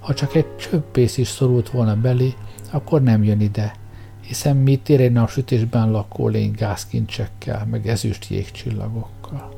Ha 0.00 0.14
csak 0.14 0.34
egy 0.34 0.56
csöppész 0.56 1.16
is 1.16 1.28
szorult 1.28 1.70
volna 1.70 1.96
belé, 1.96 2.34
akkor 2.70 3.02
nem 3.02 3.24
jön 3.24 3.40
ide, 3.40 3.74
hiszen 4.20 4.56
mi 4.56 4.76
tér 4.76 5.00
egy 5.00 5.12
napsütésben 5.12 5.90
lakó 5.90 6.28
lény 6.28 6.52
gázkincsekkel, 6.56 7.66
meg 7.70 7.88
ezüst 7.88 8.26
jégcsillagokkal. 8.28 9.54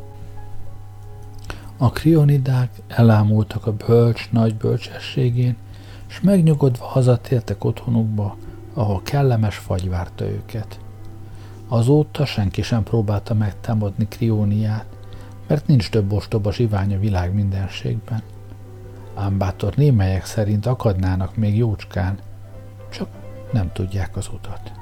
A 1.77 1.91
krionidák 1.91 2.71
elámultak 2.89 3.67
a 3.67 3.73
bölcs 3.73 4.31
nagy 4.31 4.55
bölcsességén, 4.55 5.57
és 6.09 6.21
megnyugodva 6.21 6.85
hazatértek 6.85 7.65
otthonukba, 7.65 8.37
ahol 8.75 9.01
kellemes 9.03 9.57
fagy 9.57 9.89
várta 9.89 10.25
őket. 10.25 10.79
Azóta 11.69 12.25
senki 12.25 12.63
sem 12.63 12.83
próbálta 12.83 13.35
megtámadni 13.35 14.09
Krióniát, 14.09 14.87
mert 15.47 15.67
nincs 15.67 15.91
több 15.91 16.13
ostoba 16.13 16.53
zsivány 16.53 16.95
a 16.95 16.99
világ 16.99 17.35
mindenségben. 17.35 18.23
Ám 19.15 19.39
bátor 19.39 19.75
némelyek 19.75 20.25
szerint 20.25 20.67
akadnának 20.67 21.37
még 21.37 21.57
jócskán, 21.57 22.19
csak 22.91 23.09
nem 23.53 23.73
tudják 23.73 24.17
az 24.17 24.29
utat. 24.33 24.78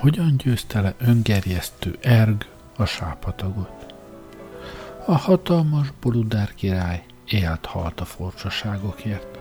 Hogyan 0.00 0.36
győzte 0.36 0.80
le 0.80 0.94
öngerjesztő 0.98 1.98
erg 2.00 2.46
a 2.76 2.84
sápatagot? 2.84 3.94
A 5.06 5.16
hatalmas 5.16 5.92
Boludár 6.00 6.54
király 6.54 7.04
élt 7.28 7.66
halt 7.66 8.00
a 8.00 8.04
forcsaságokért. 8.04 9.38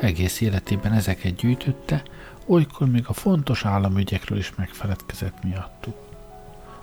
Egész 0.00 0.40
életében 0.40 0.92
ezeket 0.92 1.34
gyűjtötte, 1.34 2.02
olykor 2.46 2.88
még 2.88 3.04
a 3.06 3.12
fontos 3.12 3.64
államügyekről 3.64 4.38
is 4.38 4.54
megfeledkezett 4.54 5.42
miattuk. 5.42 5.96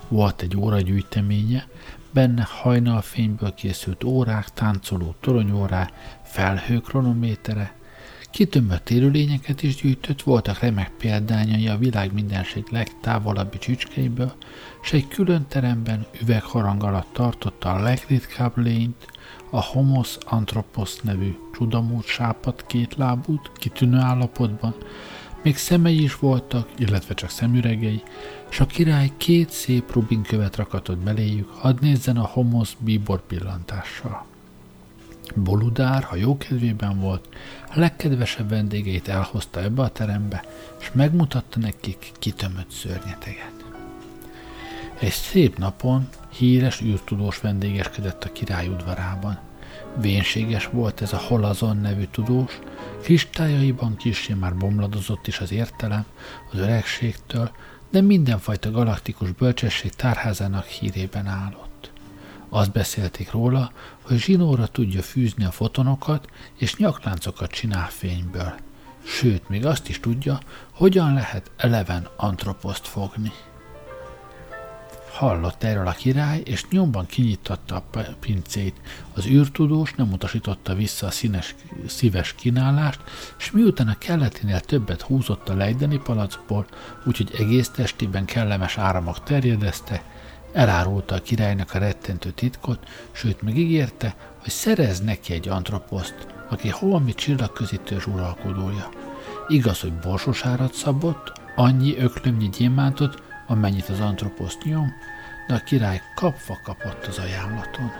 Volt 0.07 0.41
egy 0.41 0.57
óragyűjteménye, 0.57 1.67
benne 2.11 2.47
hajnalfényből 2.61 3.53
készült 3.53 4.03
órák, 4.03 4.49
táncoló 4.49 5.15
toronyórák, 5.19 6.19
felhőkronométere, 6.23 7.73
kitömött 8.31 8.89
élőlényeket 8.89 9.63
is 9.63 9.75
gyűjtött, 9.75 10.21
voltak 10.21 10.59
remek 10.59 10.91
példányai 10.97 11.67
a 11.67 11.77
világ 11.77 12.13
mindenség 12.13 12.63
legtávolabbi 12.69 13.57
csücskeiből, 13.57 14.33
s 14.81 14.93
egy 14.93 15.07
külön 15.07 15.45
teremben 15.47 16.05
üvegharang 16.21 16.83
alatt 16.83 17.13
tartotta 17.13 17.71
a 17.71 17.81
legritkább 17.81 18.57
lényt, 18.57 19.07
a 19.49 19.63
Homos 19.63 20.17
anthropos 20.25 20.99
nevű 20.99 21.35
csudamút 21.53 22.05
sápat 22.05 22.65
két 22.67 22.95
lábút, 22.95 23.51
kitűnő 23.53 23.97
állapotban, 23.97 24.75
még 25.43 25.57
szemei 25.57 26.03
is 26.03 26.15
voltak, 26.15 26.69
illetve 26.77 27.13
csak 27.13 27.29
szemüregei, 27.29 28.03
és 28.49 28.59
a 28.59 28.65
király 28.65 29.11
két 29.17 29.49
szép 29.49 29.91
rubinkövet 29.91 30.55
rakatott 30.55 30.97
beléjük, 30.97 31.49
hadd 31.49 31.77
nézzen 31.81 32.17
a 32.17 32.25
homosz 32.25 32.75
bíbor 32.79 33.25
pillantással. 33.25 34.30
Boludár, 35.35 36.03
ha 36.03 36.15
jó 36.15 36.37
kedvében 36.37 36.99
volt, 36.99 37.27
a 37.75 37.79
legkedvesebb 37.79 38.49
vendégeit 38.49 39.07
elhozta 39.07 39.61
ebbe 39.61 39.81
a 39.81 39.89
terembe, 39.89 40.43
és 40.79 40.91
megmutatta 40.93 41.59
nekik 41.59 42.11
kitömött 42.19 42.69
szörnyeteget. 42.69 43.53
Egy 44.99 45.11
szép 45.11 45.57
napon 45.57 46.09
híres 46.37 46.81
űrtudós 46.81 47.39
vendégeskedett 47.39 48.23
a 48.23 48.31
király 48.31 48.67
udvarában. 48.67 49.39
Vénséges 49.95 50.69
volt 50.71 51.01
ez 51.01 51.13
a 51.13 51.17
Holazon 51.17 51.77
nevű 51.77 52.05
tudós, 52.11 52.59
kristályaiban 53.01 53.95
kissé 53.95 54.33
már 54.33 54.55
bomladozott 54.55 55.27
is 55.27 55.39
az 55.39 55.51
értelem, 55.51 56.05
az 56.51 56.59
öregségtől, 56.59 57.51
de 57.89 58.01
mindenfajta 58.01 58.71
galaktikus 58.71 59.31
bölcsesség 59.31 59.91
tárházának 59.91 60.65
hírében 60.65 61.27
állott. 61.27 61.70
Azt 62.53 62.71
beszélték 62.71 63.31
róla, 63.31 63.71
hogy 64.01 64.17
zsinóra 64.17 64.67
tudja 64.67 65.01
fűzni 65.01 65.43
a 65.43 65.51
fotonokat, 65.51 66.27
és 66.57 66.75
nyakláncokat 66.75 67.51
csinál 67.51 67.89
fényből. 67.89 68.53
Sőt, 69.03 69.49
még 69.49 69.65
azt 69.65 69.89
is 69.89 69.99
tudja, 69.99 70.39
hogyan 70.71 71.13
lehet 71.13 71.51
eleven 71.57 72.07
antroposzt 72.15 72.87
fogni. 72.87 73.31
Hallott 75.11 75.63
erről 75.63 75.87
a 75.87 75.91
király, 75.91 76.41
és 76.45 76.67
nyomban 76.69 77.05
kinyitatta 77.05 77.75
a 77.75 77.99
pincét. 78.19 78.75
Az 79.13 79.25
űrtudós 79.25 79.93
nem 79.93 80.11
utasította 80.11 80.75
vissza 80.75 81.07
a 81.07 81.11
színes, 81.11 81.55
szíves 81.87 82.33
kínálást, 82.33 83.01
és 83.37 83.51
miután 83.51 83.87
a 83.87 83.97
kelleténél 83.97 84.59
többet 84.59 85.01
húzott 85.01 85.49
a 85.49 85.55
lejdeni 85.55 85.97
palacból, 85.97 86.65
úgyhogy 87.05 87.31
egész 87.37 87.69
testében 87.69 88.25
kellemes 88.25 88.77
áramok 88.77 89.23
terjedezte, 89.23 90.03
elárulta 90.53 91.15
a 91.15 91.21
királynak 91.21 91.73
a 91.73 91.77
rettentő 91.77 92.31
titkot, 92.31 92.87
sőt 93.11 93.41
megígérte, 93.41 94.15
hogy 94.41 94.51
szerez 94.51 94.99
neki 94.99 95.33
egy 95.33 95.47
antroposzt, 95.47 96.15
aki 96.49 96.69
holmi 96.69 97.13
csillagközítős 97.13 98.07
uralkodója. 98.07 98.89
Igaz, 99.47 99.79
hogy 99.79 99.93
borsosárat 99.93 100.73
szabott, 100.73 101.31
annyi 101.55 101.97
öklömnyi 101.97 102.49
gyémántot, 102.49 103.23
amennyit 103.47 103.89
az 103.89 103.99
antroposzt 103.99 104.63
nyom, 104.63 104.93
de 105.47 105.53
a 105.53 105.59
király 105.59 106.01
kapva 106.15 106.59
kapott 106.63 107.05
az 107.05 107.17
ajánlaton. 107.17 107.91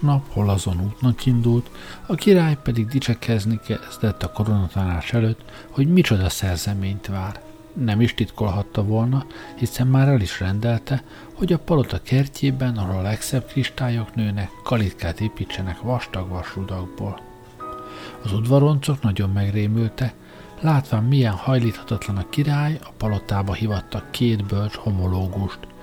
Másnap 0.00 0.32
hol 0.32 0.50
azon 0.50 0.80
útnak 0.80 1.26
indult, 1.26 1.70
a 2.06 2.14
király 2.14 2.56
pedig 2.62 2.86
dicsekezni 2.86 3.60
kezdett 3.66 4.22
a 4.22 4.32
koronatanás 4.32 5.12
előtt, 5.12 5.50
hogy 5.70 5.92
micsoda 5.92 6.28
szerzeményt 6.28 7.06
vár. 7.06 7.40
Nem 7.72 8.00
is 8.00 8.14
titkolhatta 8.14 8.84
volna, 8.84 9.26
hiszen 9.56 9.86
már 9.86 10.08
el 10.08 10.20
is 10.20 10.40
rendelte, 10.40 11.02
hogy 11.34 11.52
a 11.52 11.58
palota 11.58 12.02
kertjében, 12.02 12.76
ahol 12.76 12.96
a 12.96 13.02
legszebb 13.02 13.46
kristályok 13.46 14.14
nőnek, 14.14 14.50
kalitkát 14.62 15.20
építsenek 15.20 15.80
vastag 15.80 16.28
vasrudakból. 16.28 17.20
Az 18.22 18.32
udvaroncok 18.32 19.02
nagyon 19.02 19.30
megrémülte, 19.30 20.14
látván 20.60 21.04
milyen 21.04 21.34
hajlíthatatlan 21.34 22.16
a 22.16 22.28
király, 22.28 22.78
a 22.82 22.92
palotába 22.96 23.52
hivattak 23.52 24.10
két 24.10 24.46
bölcs 24.46 24.74
homológust– 24.74 25.58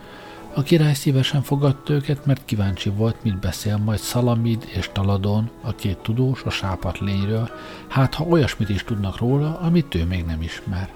a 0.53 0.63
király 0.63 0.93
szívesen 0.93 1.41
fogadta 1.41 1.93
őket, 1.93 2.25
mert 2.25 2.45
kíváncsi 2.45 2.89
volt, 2.89 3.23
mit 3.23 3.39
beszél 3.39 3.77
majd 3.77 3.99
Szalamid 3.99 4.67
és 4.75 4.89
Taladon, 4.93 5.49
a 5.61 5.75
két 5.75 5.97
tudós 5.97 6.43
a 6.43 6.49
sápat 6.49 6.99
lényről, 6.99 7.49
hát 7.87 8.13
ha 8.13 8.23
olyasmit 8.23 8.69
is 8.69 8.83
tudnak 8.83 9.17
róla, 9.17 9.59
amit 9.59 9.95
ő 9.95 10.05
még 10.05 10.25
nem 10.25 10.41
ismer. 10.41 10.89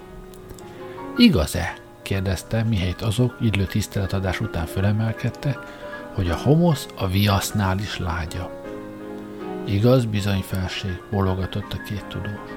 Igaz-e? 1.18 1.78
kérdezte, 2.02 2.64
mihelyt 2.64 3.02
azok 3.02 3.38
idlő 3.42 3.66
tiszteletadás 3.66 4.40
után 4.42 4.66
fölemelkedte, 4.66 5.60
hogy 6.14 6.30
a 6.30 6.36
homosz 6.36 6.88
a 6.96 7.08
viasznál 7.08 7.80
is 7.80 8.00
lágya. 8.00 8.64
Igaz, 9.66 10.06
bizony 10.06 10.42
felség, 10.42 11.02
bologatott 11.12 11.74
a 11.74 11.82
két 11.88 12.06
tudós. 12.06 12.50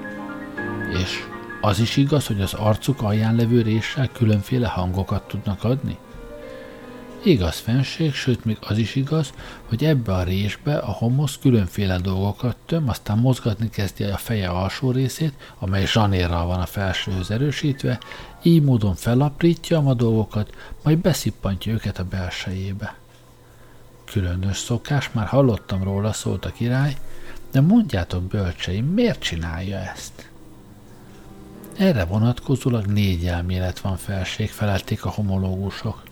És 1.01 1.25
az 1.61 1.79
is 1.79 1.97
igaz, 1.97 2.27
hogy 2.27 2.41
az 2.41 2.53
arcuk 2.53 3.01
alján 3.01 3.35
levő 3.35 3.61
réssel 3.61 4.09
különféle 4.11 4.67
hangokat 4.67 5.27
tudnak 5.27 5.63
adni? 5.63 5.97
Igaz 7.23 7.57
fenség, 7.57 8.13
sőt 8.13 8.45
még 8.45 8.57
az 8.61 8.77
is 8.77 8.95
igaz, 8.95 9.33
hogy 9.67 9.83
ebbe 9.83 10.13
a 10.13 10.23
résbe 10.23 10.77
a 10.77 10.91
homosz 10.91 11.37
különféle 11.41 11.97
dolgokat 11.97 12.55
töm, 12.65 12.89
aztán 12.89 13.17
mozgatni 13.17 13.69
kezdi 13.69 14.03
a 14.03 14.17
feje 14.17 14.49
alsó 14.49 14.91
részét, 14.91 15.33
amely 15.59 15.85
zsanérral 15.85 16.45
van 16.45 16.59
a 16.59 16.65
felsőhöz 16.65 17.31
erősítve, 17.31 17.99
így 18.41 18.63
módon 18.63 18.95
felaprítja 18.95 19.77
a 19.77 19.93
dolgokat, 19.93 20.53
majd 20.83 20.97
beszippantja 20.97 21.73
őket 21.73 21.99
a 21.99 22.03
belsejébe. 22.03 22.95
Különös 24.05 24.57
szokás, 24.57 25.11
már 25.11 25.27
hallottam 25.27 25.83
róla, 25.83 26.13
szólt 26.13 26.45
a 26.45 26.51
király, 26.51 26.95
de 27.51 27.61
mondjátok 27.61 28.23
bölcseim, 28.23 28.85
miért 28.85 29.19
csinálja 29.19 29.77
ezt? 29.77 30.29
Erre 31.77 32.05
vonatkozólag 32.05 32.85
négy 32.85 33.27
elmélet 33.27 33.79
van 33.79 33.97
felség, 33.97 34.49
felelték 34.49 35.05
a 35.05 35.09
homológusok. 35.09 36.07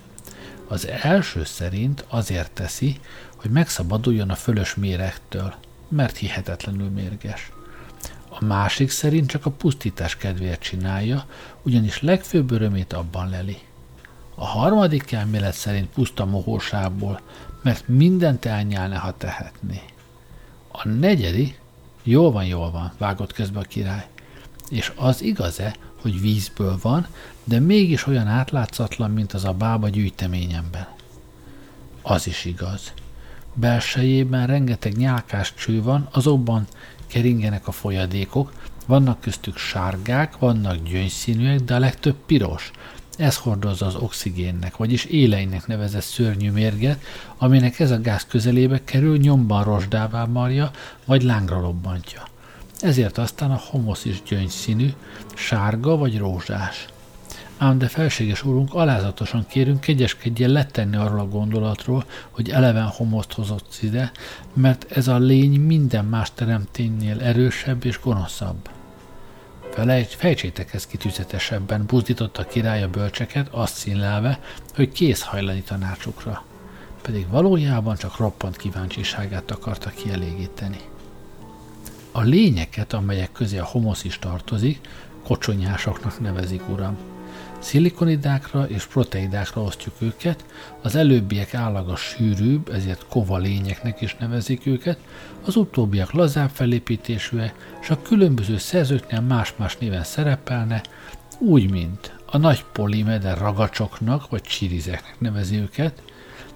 Az 0.67 0.88
első 0.88 1.43
szerint 1.43 2.06
azért 2.08 2.51
teszi, 2.51 2.99
hogy 3.36 3.51
megszabaduljon 3.51 4.30
a 4.30 4.36
fölös 4.36 4.75
méregtől, 4.75 5.53
mert 5.88 6.17
hihetetlenül 6.17 6.89
mérges. 6.89 7.51
A 8.30 8.45
másik 8.45 8.89
szerint 8.89 9.30
csak 9.30 9.45
a 9.45 9.51
pusztítás 9.51 10.15
kedvéért 10.17 10.62
csinálja, 10.62 11.25
ugyanis 11.62 12.01
legfőbb 12.01 12.51
örömét 12.51 12.93
abban 12.93 13.30
leli. 13.30 13.58
A 14.36 14.45
harmadik 14.45 15.12
elmélet 15.12 15.53
szerint 15.53 15.88
puszta 15.88 16.25
mohósából, 16.25 17.21
mert 17.62 17.88
mindent 17.88 18.45
elnyálna, 18.45 18.99
ha 18.99 19.17
tehetné. 19.17 19.82
A 20.71 20.88
negyedik, 20.88 21.60
jól 22.03 22.32
van, 22.32 22.45
jól 22.45 22.71
van, 22.71 22.93
vágott 22.97 23.34
közbe 23.34 23.60
a 23.60 23.63
király. 23.63 24.08
És 24.69 24.91
az 24.95 25.21
igaz-e, 25.21 25.75
hogy 26.01 26.21
vízből 26.21 26.77
van, 26.82 27.08
de 27.47 27.60
mégis 27.60 28.07
olyan 28.07 28.27
átlátszatlan, 28.27 29.12
mint 29.12 29.33
az 29.33 29.45
a 29.45 29.53
bába 29.53 29.89
gyűjteményemben. 29.89 30.88
Az 32.01 32.27
is 32.27 32.45
igaz. 32.45 32.93
Belsejében 33.53 34.47
rengeteg 34.47 34.97
nyálkás 34.97 35.53
cső 35.53 35.81
van, 35.83 36.07
azokban 36.12 36.67
keringenek 37.07 37.67
a 37.67 37.71
folyadékok, 37.71 38.51
vannak 38.86 39.21
köztük 39.21 39.57
sárgák, 39.57 40.38
vannak 40.38 40.83
gyöngyszínűek, 40.83 41.60
de 41.60 41.75
a 41.75 41.79
legtöbb 41.79 42.15
piros. 42.25 42.71
Ez 43.17 43.38
hordozza 43.38 43.86
az 43.86 43.95
oxigénnek, 43.95 44.77
vagyis 44.77 45.05
éleinek 45.05 45.67
nevezett 45.67 46.01
szörnyű 46.01 46.51
mérget, 46.51 47.01
aminek 47.38 47.79
ez 47.79 47.91
a 47.91 48.01
gáz 48.01 48.25
közelébe 48.25 48.83
kerül, 48.83 49.17
nyomban 49.17 49.63
rozsdává 49.63 50.25
marja, 50.25 50.71
vagy 51.05 51.23
lángra 51.23 51.60
lobbantja. 51.60 52.27
ezért 52.79 53.17
aztán 53.17 53.51
a 53.51 53.62
homosz 53.69 54.05
is 54.05 54.21
gyöngyszínű, 54.23 54.93
sárga 55.36 55.97
vagy 55.97 56.17
rózsás. 56.17 56.88
Ám 57.58 57.78
de 57.78 57.88
felséges 57.88 58.43
úrunk, 58.43 58.74
alázatosan 58.74 59.46
kérünk, 59.48 59.80
kegyeskedjen 59.80 60.50
letenni 60.50 60.96
arról 60.96 61.20
a 61.20 61.28
gondolatról, 61.28 62.06
hogy 62.32 62.50
eleven 62.50 62.88
homoszt 62.88 63.34
hozott 63.34 63.78
ide, 63.82 64.12
mert 64.54 64.91
ez 64.91 65.08
a 65.08 65.17
lény 65.17 65.60
minden 65.60 66.06
más 66.06 66.32
teremténynél 66.34 67.22
erősebb 67.22 67.86
és 67.86 68.00
gonoszabb. 68.00 68.70
Felejts, 69.72 70.15
fejtsétek 70.15 70.74
ezt 70.74 70.88
kitűzetesebben, 70.89 71.86
buzdította 71.86 72.41
a 72.41 72.46
király 72.46 72.84
a 72.84 72.89
bölcseket, 72.89 73.48
azt 73.52 73.76
színlelve, 73.76 74.39
hogy 74.76 74.91
kész 74.91 75.22
hajlani 75.22 75.62
tanácsukra. 75.62 76.43
Pedig 77.02 77.28
valójában 77.30 77.96
csak 77.96 78.17
roppant 78.17 78.58
kíváncsiságát 78.58 79.52
akarta 79.52 79.89
kielégíteni. 79.89 80.80
A 82.12 82.22
lényeket, 82.22 82.93
amelyek 82.93 83.32
közé 83.32 83.58
a 83.58 83.65
homosz 83.65 84.04
is 84.04 84.20
tartozik, 84.20 84.80
kocsonyásoknak 85.24 86.20
nevezik, 86.20 86.70
uram. 86.70 86.98
Szilikonidákra 87.60 88.67
és 88.67 88.86
proteidákra 88.86 89.62
osztjuk 89.62 89.96
őket, 90.00 90.46
az 90.82 90.96
előbbiek 90.96 91.54
állaga 91.54 91.96
sűrűbb, 91.96 92.70
ezért 92.70 93.06
kova 93.10 93.38
lényeknek 93.38 94.02
is 94.02 94.15
nevezik 94.15 94.65
őket, 94.65 94.98
az 95.46 95.56
utóbbiak 95.56 96.12
lazább 96.12 96.50
felépítésűek, 96.50 97.78
és 97.82 97.89
a 97.89 98.02
különböző 98.02 98.58
szerzőknél 98.58 99.22
más-más 99.22 99.78
néven 99.78 100.04
szerepelne, 100.04 100.82
úgy, 101.39 101.72
mint 101.72 102.15
a 102.26 102.38
nagy 102.38 102.63
polimeder 102.74 103.38
ragacsoknak 103.38 104.30
vagy 104.30 104.41
csirizeknek 104.41 105.20
nevezi 105.20 105.56
őket, 105.58 106.02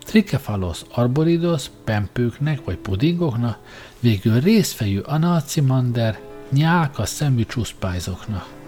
Tricephalos 0.06 0.82
arboridos 0.92 1.66
pempőknek 1.84 2.64
vagy 2.66 2.78
pudingoknak, 2.78 3.58
végül 4.00 4.40
részfejű 4.40 5.00
anacimander 5.00 6.20
nyálka 6.50 7.06
szemű 7.06 7.46
csúszpájzoknak. 7.46 8.61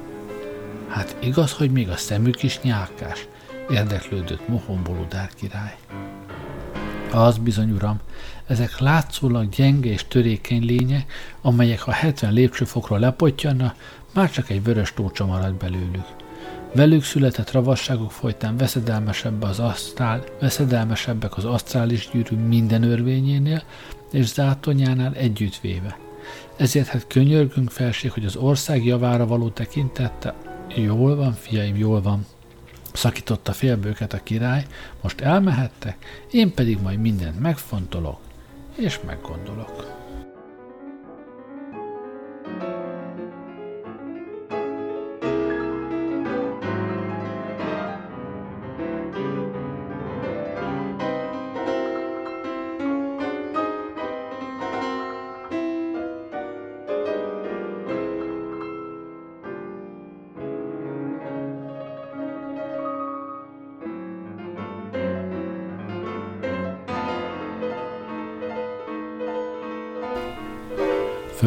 Hát 0.93 1.15
igaz, 1.19 1.51
hogy 1.51 1.71
még 1.71 1.89
a 1.89 1.97
szemük 1.97 2.43
is 2.43 2.62
nyálkás, 2.62 3.27
érdeklődött 3.69 4.47
Mohomboludár 4.47 5.29
király. 5.36 5.75
Az 7.12 7.38
bizony, 7.38 7.71
uram, 7.71 7.99
ezek 8.47 8.79
látszólag 8.79 9.49
gyenge 9.49 9.89
és 9.89 10.08
törékeny 10.08 10.65
lények, 10.65 11.12
amelyek 11.41 11.82
ha 11.82 11.91
70 11.91 12.34
lépcsőfokról 12.34 12.99
lepottyanna, 12.99 13.73
már 14.13 14.32
csak 14.32 14.49
egy 14.49 14.63
vörös 14.63 14.93
tócsa 14.93 15.25
marad 15.25 15.53
belőlük. 15.53 16.06
Velük 16.73 17.03
született 17.03 17.51
ravasságok 17.51 18.12
folytán 18.12 18.58
veszedelmesebb 18.58 19.43
az 19.43 19.60
asztrál, 19.60 20.23
veszedelmesebbek 20.39 21.38
az 21.38 21.45
asztrális 21.45 22.10
gyűrű 22.12 22.36
minden 22.36 22.84
örvényénél 22.84 23.63
és 24.12 24.25
zátonyánál 24.25 25.13
együttvéve. 25.13 25.97
Ezért 26.58 26.88
hát 26.88 27.08
könyörgünk 27.08 27.69
felség, 27.71 28.12
hogy 28.12 28.25
az 28.25 28.36
ország 28.36 28.86
javára 28.86 29.25
való 29.25 29.49
tekintette 29.49 30.36
Jól 30.75 31.15
van, 31.15 31.33
fiaim, 31.33 31.75
jól 31.75 32.01
van. 32.01 32.25
Szakította 32.93 33.51
félbőket 33.51 34.13
a 34.13 34.23
király, 34.23 34.65
most 35.01 35.21
elmehettek, 35.21 36.25
én 36.31 36.53
pedig 36.53 36.81
majd 36.81 36.99
mindent 36.99 37.39
megfontolok, 37.39 38.19
és 38.75 38.99
meggondolok. 39.05 40.03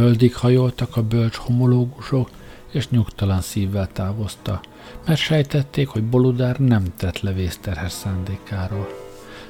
Földig 0.07 0.37
hajoltak 0.37 0.97
a 0.97 1.03
bölcs 1.03 1.37
homológusok, 1.37 2.31
és 2.73 2.88
nyugtalan 2.88 3.40
szívvel 3.40 3.88
távozta, 3.92 4.61
mert 5.07 5.19
sejtették, 5.19 5.88
hogy 5.88 6.03
Boludár 6.03 6.59
nem 6.59 6.85
tett 6.97 7.21
le 7.21 7.33
vészterhes 7.33 7.92
szándékáról. 7.92 8.88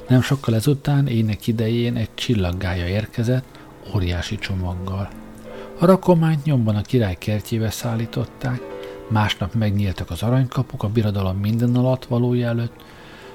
Nem 0.08 0.22
sokkal 0.22 0.54
ezután 0.54 1.06
ének 1.06 1.46
idején 1.46 1.96
egy 1.96 2.08
csillaggája 2.14 2.86
érkezett, 2.86 3.58
óriási 3.94 4.38
csomaggal. 4.38 5.08
A 5.78 5.86
rakományt 5.86 6.44
nyomban 6.44 6.76
a 6.76 6.82
király 6.82 7.16
kertjébe 7.18 7.70
szállították, 7.70 8.60
másnap 9.08 9.54
megnyíltak 9.54 10.10
az 10.10 10.22
aranykapuk 10.22 10.82
a 10.82 10.88
birodalom 10.88 11.36
minden 11.36 11.76
alatt 11.76 12.04
valója 12.04 12.48
előtt, 12.48 12.84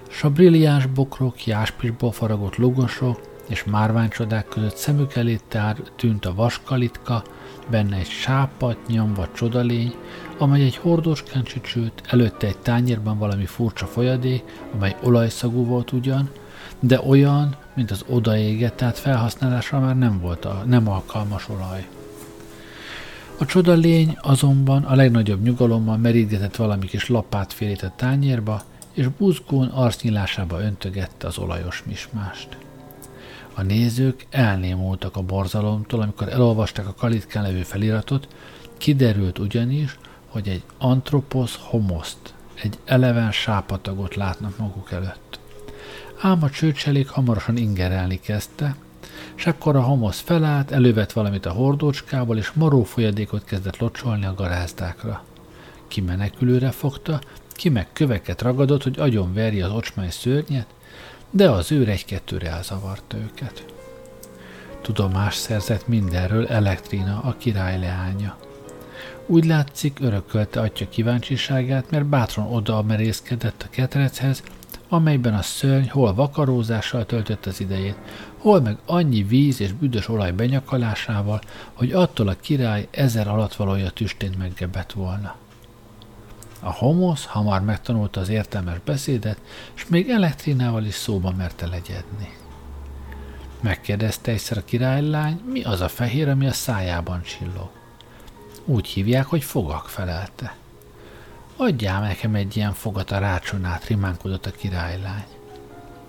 s 0.09 0.23
a 0.23 0.29
brilliáns 0.29 0.85
bokrok, 0.85 1.45
jáspisból 1.45 2.11
faragott 2.11 2.55
lugosok, 2.55 3.30
márványcsodák 3.63 4.47
között 4.47 4.75
szemük 4.75 5.15
elé 5.15 5.39
tár 5.47 5.75
tűnt 5.95 6.25
a 6.25 6.33
vaskalitka, 6.33 7.23
benne 7.69 7.95
egy 7.97 8.09
sápat, 8.09 8.77
nyom 8.87 9.13
vagy 9.13 9.31
csodalény, 9.31 9.95
amely 10.37 10.63
egy 10.63 10.75
hordóskán 10.75 11.43
csücsült, 11.43 12.01
előtte 12.07 12.47
egy 12.47 12.57
tányérban 12.57 13.17
valami 13.17 13.45
furcsa 13.45 13.85
folyadék, 13.85 14.43
amely 14.73 14.95
olajszagú 15.03 15.65
volt 15.65 15.91
ugyan, 15.91 16.29
de 16.79 17.01
olyan, 17.01 17.55
mint 17.73 17.91
az 17.91 18.05
odaéget, 18.07 18.73
tehát 18.73 18.97
felhasználásra 18.97 19.79
már 19.79 19.97
nem 19.97 20.19
volt 20.19 20.45
a 20.45 20.63
nem 20.65 20.89
alkalmas 20.89 21.49
olaj. 21.49 21.87
A 23.37 23.45
csodalény 23.45 24.17
azonban 24.21 24.83
a 24.83 24.95
legnagyobb 24.95 25.43
nyugalommal 25.43 25.97
merítgetett 25.97 26.55
valami 26.55 26.85
kis 26.85 27.07
lapát 27.07 27.53
félített 27.53 27.97
tányérba, 27.97 28.61
és 28.93 29.07
buzgón 29.07 29.67
arcnyílásába 29.67 30.61
öntögette 30.61 31.27
az 31.27 31.37
olajos 31.37 31.83
mismást. 31.85 32.57
A 33.53 33.61
nézők 33.61 34.25
elnémultak 34.29 35.15
a 35.15 35.21
borzalomtól, 35.21 36.01
amikor 36.01 36.29
elolvasták 36.29 36.87
a 36.87 36.93
kalitkán 36.93 37.43
levő 37.43 37.63
feliratot, 37.63 38.27
kiderült 38.77 39.39
ugyanis, 39.39 39.97
hogy 40.27 40.47
egy 40.47 40.63
antropos 40.77 41.59
homoszt, 41.61 42.33
egy 42.61 42.79
eleven 42.85 43.31
sápatagot 43.31 44.15
látnak 44.15 44.57
maguk 44.57 44.91
előtt. 44.91 45.39
Ám 46.21 46.43
a 46.43 46.49
csőcselék 46.49 47.09
hamarosan 47.09 47.57
ingerelni 47.57 48.19
kezdte, 48.19 48.75
és 49.35 49.45
akkor 49.45 49.75
a 49.75 49.81
homosz 49.81 50.19
felállt, 50.19 50.71
elővett 50.71 51.11
valamit 51.11 51.45
a 51.45 51.51
hordócskából, 51.51 52.37
és 52.37 52.51
maró 52.51 52.83
folyadékot 52.83 53.43
kezdett 53.43 53.77
locsolni 53.77 54.25
a 54.25 54.33
garázdákra. 54.33 55.23
Ki 55.87 56.01
menekülőre 56.01 56.71
fogta, 56.71 57.19
ki 57.51 57.69
meg 57.69 57.87
köveket 57.93 58.41
ragadott, 58.41 58.83
hogy 58.83 58.99
agyon 58.99 59.33
verje 59.33 59.65
az 59.65 59.71
ocsmány 59.71 60.09
szörnyet, 60.09 60.67
de 61.31 61.49
az 61.49 61.71
őr 61.71 61.89
egy-kettőre 61.89 62.49
elzavarta 62.49 63.17
őket. 63.17 63.65
Tudomás 64.81 65.35
szerzett 65.35 65.87
mindenről 65.87 66.47
Elektrina, 66.47 67.21
a 67.23 67.35
király 67.37 67.79
leánya. 67.79 68.37
Úgy 69.25 69.45
látszik, 69.45 69.99
örökölte 70.01 70.61
atya 70.61 70.89
kíváncsiságát, 70.89 71.91
mert 71.91 72.05
bátran 72.05 72.53
oda 72.53 72.81
merészkedett 72.81 73.63
a 73.65 73.69
ketrechez, 73.69 74.43
amelyben 74.89 75.33
a 75.33 75.41
szörny 75.41 75.87
hol 75.87 76.13
vakarózással 76.13 77.05
töltött 77.05 77.45
az 77.45 77.61
idejét, 77.61 77.95
hol 78.37 78.61
meg 78.61 78.77
annyi 78.85 79.23
víz 79.23 79.61
és 79.61 79.71
büdös 79.73 80.07
olaj 80.07 80.31
benyakalásával, 80.31 81.41
hogy 81.73 81.91
attól 81.91 82.27
a 82.27 82.35
király 82.41 82.87
ezer 82.91 83.27
alatvalója 83.27 83.89
tüstént 83.89 84.37
meggebett 84.37 84.91
volna. 84.91 85.35
A 86.63 86.71
homosz 86.71 87.25
hamar 87.25 87.61
megtanulta 87.61 88.19
az 88.19 88.29
értelmes 88.29 88.79
beszédet, 88.85 89.37
és 89.75 89.87
még 89.87 90.09
elektrinával 90.09 90.83
is 90.83 90.93
szóba 90.93 91.31
merte 91.31 91.67
legyedni. 91.67 92.33
Megkérdezte 93.61 94.31
egyszer 94.31 94.57
a 94.57 94.65
királylány, 94.65 95.41
mi 95.45 95.63
az 95.63 95.81
a 95.81 95.87
fehér, 95.87 96.29
ami 96.29 96.47
a 96.47 96.53
szájában 96.53 97.21
csillog. 97.21 97.69
Úgy 98.65 98.87
hívják, 98.87 99.25
hogy 99.25 99.43
fogak 99.43 99.89
felelte. 99.89 100.55
Adjál 101.55 102.01
nekem 102.01 102.35
egy 102.35 102.57
ilyen 102.57 102.73
fogat 102.73 103.11
a 103.11 103.17
rácson 103.17 103.65
át, 103.65 103.87
rimánkodott 103.87 104.45
a 104.45 104.51
királylány. 104.51 105.25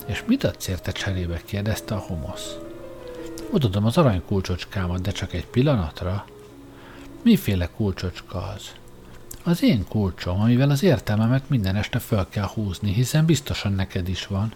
És 0.06 0.24
mit 0.26 0.44
adsz 0.44 0.68
érte 0.68 0.92
cserébe? 0.92 1.40
kérdezte 1.44 1.94
a 1.94 1.98
homosz. 1.98 2.56
Odadom 3.50 3.84
az 3.84 3.98
aranykulcsocskámat, 3.98 5.00
de 5.00 5.10
csak 5.10 5.32
egy 5.32 5.46
pillanatra. 5.46 6.24
Miféle 7.22 7.68
kulcsocska 7.76 8.42
az? 8.42 8.72
Az 9.44 9.62
én 9.62 9.85
kulcsom, 9.88 10.40
amivel 10.40 10.70
az 10.70 10.83
értelmemet 10.83 11.48
minden 11.48 11.76
este 11.76 11.98
föl 11.98 12.28
kell 12.28 12.48
húzni, 12.55 12.92
hiszen 12.92 13.24
biztosan 13.24 13.72
neked 13.72 14.09
is 14.09 14.26
van. 14.26 14.52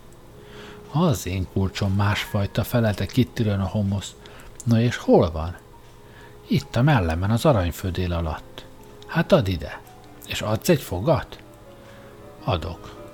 Az 0.92 1.27
én 1.27 1.46
kulcsom 1.53 1.92
másfajta, 1.92 2.64
felelte 2.64 3.07
kittirön 3.07 3.61
a 3.61 3.66
homosz. 3.66 4.14
Na 4.64 4.81
és 4.81 4.96
hol 4.96 5.31
van? 5.31 5.57
Itt 6.46 6.77
a 6.77 6.83
mellemen 6.83 7.31
az 7.31 7.44
aranyfödél 7.44 8.12
alatt. 8.12 8.64
Hát 9.07 9.33
add 9.33 9.46
ide. 9.46 9.81
És 10.27 10.40
adsz 10.40 10.68
egy 10.68 10.81
fogat? 10.81 11.38
Adok. 12.44 13.11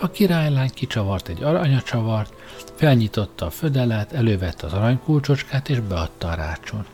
A 0.00 0.10
királylány 0.10 0.70
kicsavart 0.74 1.28
egy 1.28 1.42
aranyacsavart, 1.42 2.32
felnyitotta 2.74 3.46
a 3.46 3.50
födelet, 3.50 4.12
elővette 4.12 4.66
az 4.66 4.72
aranykulcsocskát 4.72 5.68
és 5.68 5.80
beadta 5.80 6.28
a 6.28 6.34
rácson. 6.34 6.86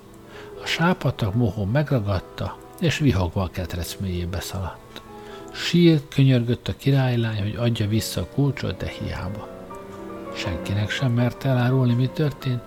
A 0.62 0.66
sápatak 0.66 1.35
mohó 1.35 1.64
megragadta, 1.64 2.62
és 2.82 2.98
vihogva 2.98 3.42
a 3.42 3.50
ketrec 3.50 3.96
mélyébe 4.00 4.40
szaladt. 4.40 5.02
Sírt, 5.52 6.14
könyörgött 6.14 6.68
a 6.68 6.76
királylány, 6.76 7.42
hogy 7.42 7.56
adja 7.56 7.88
vissza 7.88 8.20
a 8.20 8.26
kulcsot, 8.34 8.76
de 8.76 8.88
hiába. 8.88 9.48
Senkinek 10.36 10.90
sem 10.90 11.12
merte 11.12 11.48
elárulni, 11.48 11.94
mi 11.94 12.06
történt, 12.06 12.62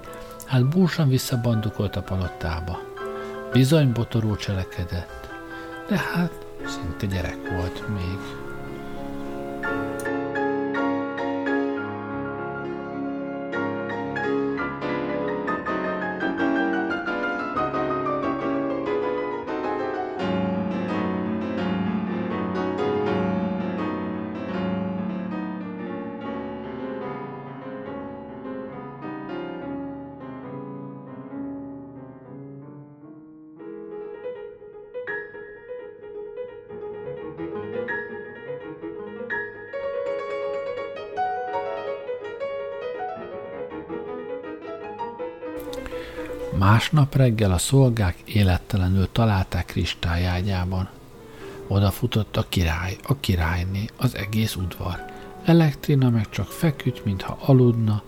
hát 0.46 0.70
búsan 0.70 1.10
visszabandukolt 1.10 1.96
a 1.96 2.02
palottába. 2.02 2.80
Bizony 3.52 3.92
botorul 3.92 4.38
cselekedett, 4.38 5.30
de 5.90 5.98
hát 5.98 6.46
szinte 6.66 7.06
gyerek 7.16 7.50
volt 7.50 7.88
még. 7.88 8.35
Másnap 46.58 47.16
reggel 47.16 47.52
a 47.52 47.58
szolgák 47.58 48.18
élettelenül 48.26 49.08
találták 49.12 49.66
kristályágyában. 49.66 50.90
Oda 51.68 51.92
futott 51.92 52.38
a 52.38 52.46
király, 52.50 52.98
a 53.04 53.20
királyné, 53.20 53.86
az 53.98 54.16
egész 54.16 54.56
udvar. 54.56 55.06
Elektrina 55.46 56.10
meg 56.10 56.30
csak 56.30 56.48
feküdt, 56.48 57.06
mintha 57.06 57.38
aludna, 57.46 58.04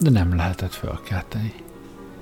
de 0.00 0.10
nem 0.10 0.36
lehetett 0.36 0.72
fölkelteni. 0.72 1.54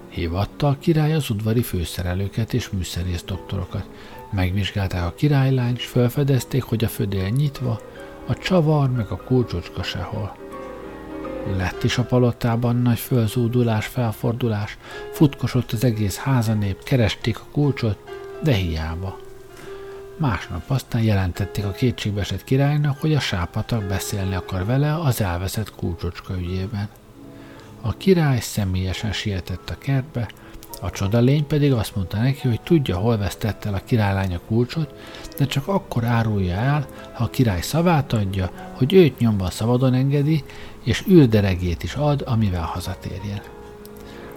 Hívatta 0.08 0.68
a 0.68 0.78
király 0.78 1.14
az 1.14 1.30
udvari 1.30 1.62
főszerelőket 1.62 2.54
és 2.54 2.70
műszerész 2.70 3.22
doktorokat. 3.22 3.88
Megvizsgálták 4.30 5.04
a 5.04 5.14
királylány, 5.14 5.74
és 5.76 5.86
felfedezték, 5.86 6.62
hogy 6.62 6.84
a 6.84 6.88
födél 6.88 7.28
nyitva, 7.28 7.80
a 8.26 8.34
csavar 8.34 8.90
meg 8.90 9.10
a 9.10 9.16
kulcsocska 9.16 9.82
sehol. 9.82 10.47
Lett 11.56 11.84
is 11.84 11.98
a 11.98 12.02
palotában 12.04 12.76
nagy 12.76 12.98
fölzúdulás, 12.98 13.86
felfordulás, 13.86 14.78
futkosott 15.12 15.72
az 15.72 15.84
egész 15.84 16.16
házanép, 16.16 16.82
keresték 16.82 17.38
a 17.38 17.46
kulcsot, 17.52 17.98
de 18.42 18.52
hiába. 18.52 19.18
Másnap 20.16 20.62
aztán 20.66 21.02
jelentették 21.02 21.64
a 21.64 21.70
kétségbeesett 21.70 22.44
királynak, 22.44 23.00
hogy 23.00 23.14
a 23.14 23.20
sápatak 23.20 23.84
beszélni 23.84 24.34
akar 24.34 24.64
vele 24.64 24.94
az 24.94 25.20
elveszett 25.20 25.74
kulcsocska 25.74 26.34
ügyében. 26.34 26.88
A 27.80 27.96
király 27.96 28.40
személyesen 28.40 29.12
sietett 29.12 29.70
a 29.70 29.78
kertbe, 29.78 30.28
a 30.80 30.90
csodalény 30.90 31.46
pedig 31.46 31.72
azt 31.72 31.96
mondta 31.96 32.18
neki, 32.18 32.48
hogy 32.48 32.60
tudja, 32.60 32.96
hol 32.96 33.18
vesztette 33.18 33.68
el 33.68 33.74
a 33.74 33.84
királylány 33.84 34.34
a 34.34 34.40
kulcsot, 34.46 34.94
de 35.38 35.46
csak 35.46 35.68
akkor 35.68 36.04
árulja 36.04 36.54
el, 36.54 36.86
ha 37.12 37.24
a 37.24 37.30
király 37.30 37.60
szavát 37.60 38.12
adja, 38.12 38.50
hogy 38.72 38.92
őt 38.92 39.18
nyomban 39.18 39.50
szabadon 39.50 39.94
engedi, 39.94 40.44
és 40.88 41.04
űrderegét 41.08 41.82
is 41.82 41.94
ad, 41.94 42.22
amivel 42.26 42.62
hazatérjen. 42.62 43.40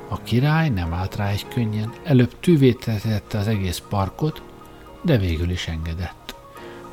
A 0.09 0.21
király 0.21 0.69
nem 0.69 0.93
állt 0.93 1.15
rá 1.15 1.27
egy 1.29 1.47
könnyen, 1.47 1.93
előbb 2.03 2.39
tűvétetette 2.39 3.37
az 3.37 3.47
egész 3.47 3.83
parkot, 3.89 4.41
de 5.01 5.17
végül 5.17 5.49
is 5.49 5.67
engedett. 5.67 6.35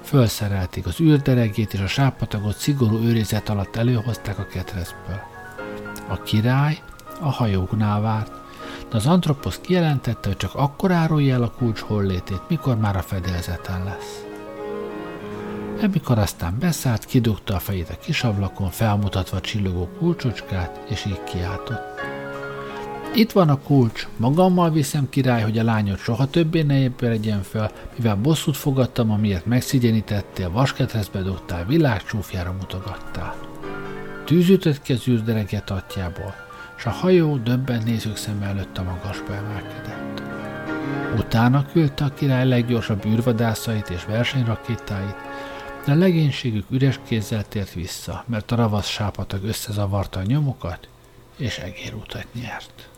Fölszerelték 0.03 0.87
az 0.87 1.01
űrderegét, 1.01 1.73
és 1.73 1.81
a 1.81 1.87
sápatagot 1.87 2.57
szigorú 2.57 2.99
őrizet 2.99 3.49
alatt 3.49 3.77
előhozták 3.77 4.39
a 4.39 4.47
ketrecből. 4.47 5.21
A 6.09 6.23
király 6.23 6.79
a 7.21 7.31
hajóknál 7.31 8.01
várt, 8.01 8.33
de 8.91 8.97
az 8.97 9.07
antroposz 9.07 9.59
kijelentette, 9.61 10.29
hogy 10.29 10.37
csak 10.37 10.55
akkor 10.55 10.93
árulja 10.93 11.35
el 11.35 11.43
a 11.43 11.51
kulcs 11.51 11.81
hollétét, 11.81 12.49
mikor 12.49 12.77
már 12.77 12.97
a 12.97 13.03
fedélzeten 13.03 13.85
lesz. 13.85 14.28
Emikor 15.81 16.19
aztán 16.19 16.57
beszállt, 16.59 17.05
kidugta 17.05 17.55
a 17.55 17.59
fejét 17.59 17.91
a 17.91 17.99
kis 17.99 18.25
felmutatva 18.71 19.37
a 19.37 19.41
csillogó 19.41 19.89
kulcsocskát, 19.99 20.81
és 20.91 21.05
így 21.05 21.23
kiáltott. 21.25 22.01
Itt 23.15 23.33
van 23.33 23.49
a 23.49 23.59
kulcs, 23.59 24.09
magammal 24.17 24.71
viszem 24.71 25.09
király, 25.09 25.43
hogy 25.43 25.59
a 25.59 25.65
lányot 25.65 25.99
soha 25.99 26.27
többé 26.27 26.63
ne 26.63 26.79
ébredjen 26.79 27.43
fel, 27.43 27.71
mivel 27.97 28.17
bosszút 28.17 28.57
fogadtam, 28.57 29.11
amiért 29.11 29.47
megszigyenítettél, 29.47 30.51
vasketreszbe 30.51 31.21
dugtál, 31.21 31.67
világcsúfjára 31.67 32.53
mutogattál. 32.53 33.35
Tűzütött 34.25 34.83
ki 34.83 34.93
az 34.93 35.09
űrdereget 35.09 35.71
atyából, 35.71 36.35
s 36.77 36.87
a 36.87 36.91
hajó 36.91 37.37
döbben 37.37 37.83
nézők 37.85 38.17
szem 38.17 38.43
előtt 38.43 38.79
a 38.79 38.83
magasba 38.83 39.35
emelkedett. 39.35 40.23
Utána 41.19 41.67
küldte 41.73 42.05
a 42.05 42.15
király 42.15 42.49
leggyorsabb 42.49 43.05
űrvadászait 43.05 43.91
és 43.91 44.05
versenyrakétáit, 44.05 45.17
de 45.89 45.95
a 45.95 45.97
legénységük 45.97 46.71
üres 46.71 47.01
kézzel 47.07 47.49
tért 47.49 47.73
vissza, 47.73 48.25
mert 48.27 48.51
a 48.51 48.57
ravasz 48.57 48.89
sápatag 48.89 49.45
összezavarta 49.45 50.21
a 50.21 50.23
nyomokat, 50.23 50.89
és 51.37 51.59
egérutat 51.59 52.27
nyert. 52.35 52.89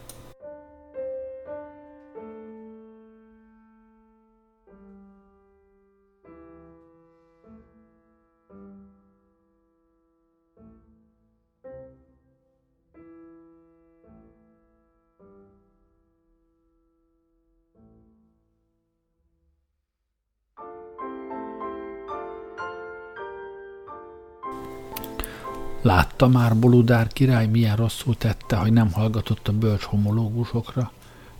Látta 25.82 26.28
már 26.28 26.56
Boludár 26.56 27.06
király, 27.06 27.46
milyen 27.46 27.76
rosszul 27.76 28.16
tette, 28.16 28.56
hogy 28.56 28.72
nem 28.72 28.92
hallgatott 28.92 29.48
a 29.48 29.52
bölcs 29.52 29.82
homológusokra, 29.82 30.92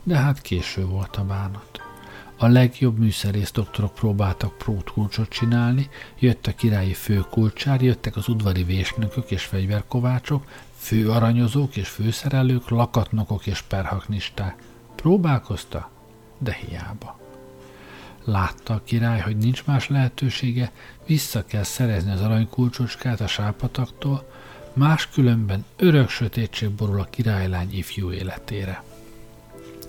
de 0.03 0.17
hát 0.17 0.41
késő 0.41 0.87
volt 0.87 1.17
a 1.17 1.25
bánat. 1.25 1.81
A 2.37 2.47
legjobb 2.47 2.99
műszerész 2.99 3.53
doktorok 3.53 3.95
próbáltak 3.95 4.59
prótkulcsot 4.59 5.29
csinálni, 5.29 5.89
jött 6.19 6.47
a 6.47 6.55
királyi 6.55 6.95
főkulcsár, 6.95 7.83
jöttek 7.83 8.17
az 8.17 8.29
udvari 8.29 8.65
vésnökök 8.65 9.31
és 9.31 9.45
fegyverkovácsok, 9.45 10.45
főaranyozók 10.77 11.77
és 11.77 11.89
főszerelők, 11.89 12.69
lakatnokok 12.69 13.47
és 13.47 13.61
perhaknisták. 13.61 14.63
Próbálkozta, 14.95 15.91
de 16.39 16.53
hiába. 16.53 17.19
Látta 18.31 18.75
a 18.75 18.83
király, 18.85 19.21
hogy 19.21 19.37
nincs 19.37 19.65
más 19.65 19.89
lehetősége, 19.89 20.73
vissza 21.07 21.45
kell 21.45 21.63
szerezni 21.63 22.13
az 22.13 22.21
aranykulcsocskát 22.21 23.21
a 23.21 23.27
sápataktól, 23.27 24.31
máskülönben 24.73 25.65
örök 25.77 26.09
sötétség 26.09 26.71
borul 26.71 27.01
a 27.01 27.09
királylány 27.11 27.77
ifjú 27.77 28.13
életére. 28.13 28.83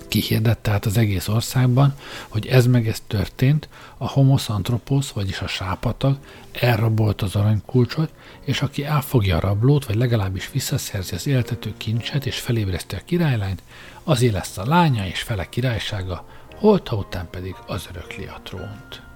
Kihirdette 0.07 0.61
tehát 0.61 0.85
az 0.85 0.97
egész 0.97 1.27
országban, 1.27 1.95
hogy 2.27 2.47
ez 2.47 2.65
meg 2.65 2.87
ez 2.87 3.03
történt, 3.07 3.69
a 3.97 4.07
homos 4.07 4.49
antropos, 4.49 5.11
vagyis 5.11 5.39
a 5.41 5.47
sápatag 5.47 6.17
elrabolt 6.51 7.21
az 7.21 7.35
aranykulcsot, 7.35 8.13
és 8.45 8.61
aki 8.61 8.85
elfogja 8.85 9.35
a 9.35 9.39
rablót, 9.39 9.85
vagy 9.85 9.95
legalábbis 9.95 10.51
visszaszerzi 10.51 11.15
az 11.15 11.27
éltető 11.27 11.73
kincset, 11.77 12.25
és 12.25 12.39
felébreszti 12.39 12.95
a 12.95 13.01
királylányt, 13.05 13.63
azé 14.03 14.27
lesz 14.27 14.57
a 14.57 14.65
lánya 14.65 15.07
és 15.07 15.21
fele 15.21 15.49
királysága, 15.49 16.25
holta 16.61 16.95
után 16.95 17.29
pedig 17.29 17.55
az 17.67 17.87
örökli 17.89 18.25
a 18.25 18.39
trónt. 18.43 19.10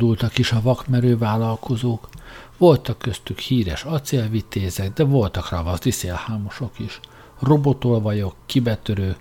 Tódultak 0.00 0.38
is 0.38 0.52
a 0.52 0.60
vakmerő 0.62 1.18
vállalkozók, 1.18 2.08
voltak 2.56 2.98
köztük 2.98 3.38
híres 3.38 3.84
acélvitézek, 3.84 4.92
de 4.92 5.04
voltak 5.04 5.48
ravaszdi 5.48 5.90
szélhámosok 5.90 6.78
is. 6.78 7.00
Robotolvajok, 7.40 8.34
kibetörő, 8.46 9.16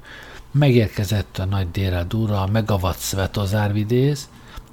megérkezett 0.51 1.37
a 1.37 1.45
nagy 1.45 1.71
délel 1.71 2.07
durra 2.07 2.41
a 2.41 2.47
megavat 2.47 2.99
Svetozár 2.99 3.73
vidéz, 3.73 4.29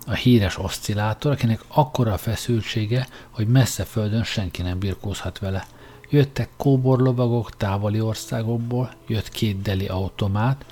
a 0.07 0.15
híres 0.15 0.59
oszcillátor, 0.59 1.33
akinek 1.33 1.61
akkora 1.69 2.13
a 2.13 2.19
feszültsége, 2.19 3.09
hogy 3.31 3.49
messze 3.49 3.85
földön 3.85 4.25
senki 4.25 4.63
nem 4.63 4.79
birkózhat 4.79 5.39
vele. 5.39 5.67
Jöttek 6.11 6.49
kóborlovagok 6.57 7.57
távoli 7.57 8.01
országokból, 8.01 8.91
jött 9.07 9.29
két 9.29 9.63
deli 9.63 9.87
automát, 9.87 10.65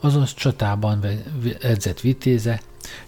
azaz 0.00 0.34
csatában 0.34 1.04
edzett 1.60 2.00
vitéze, 2.00 2.60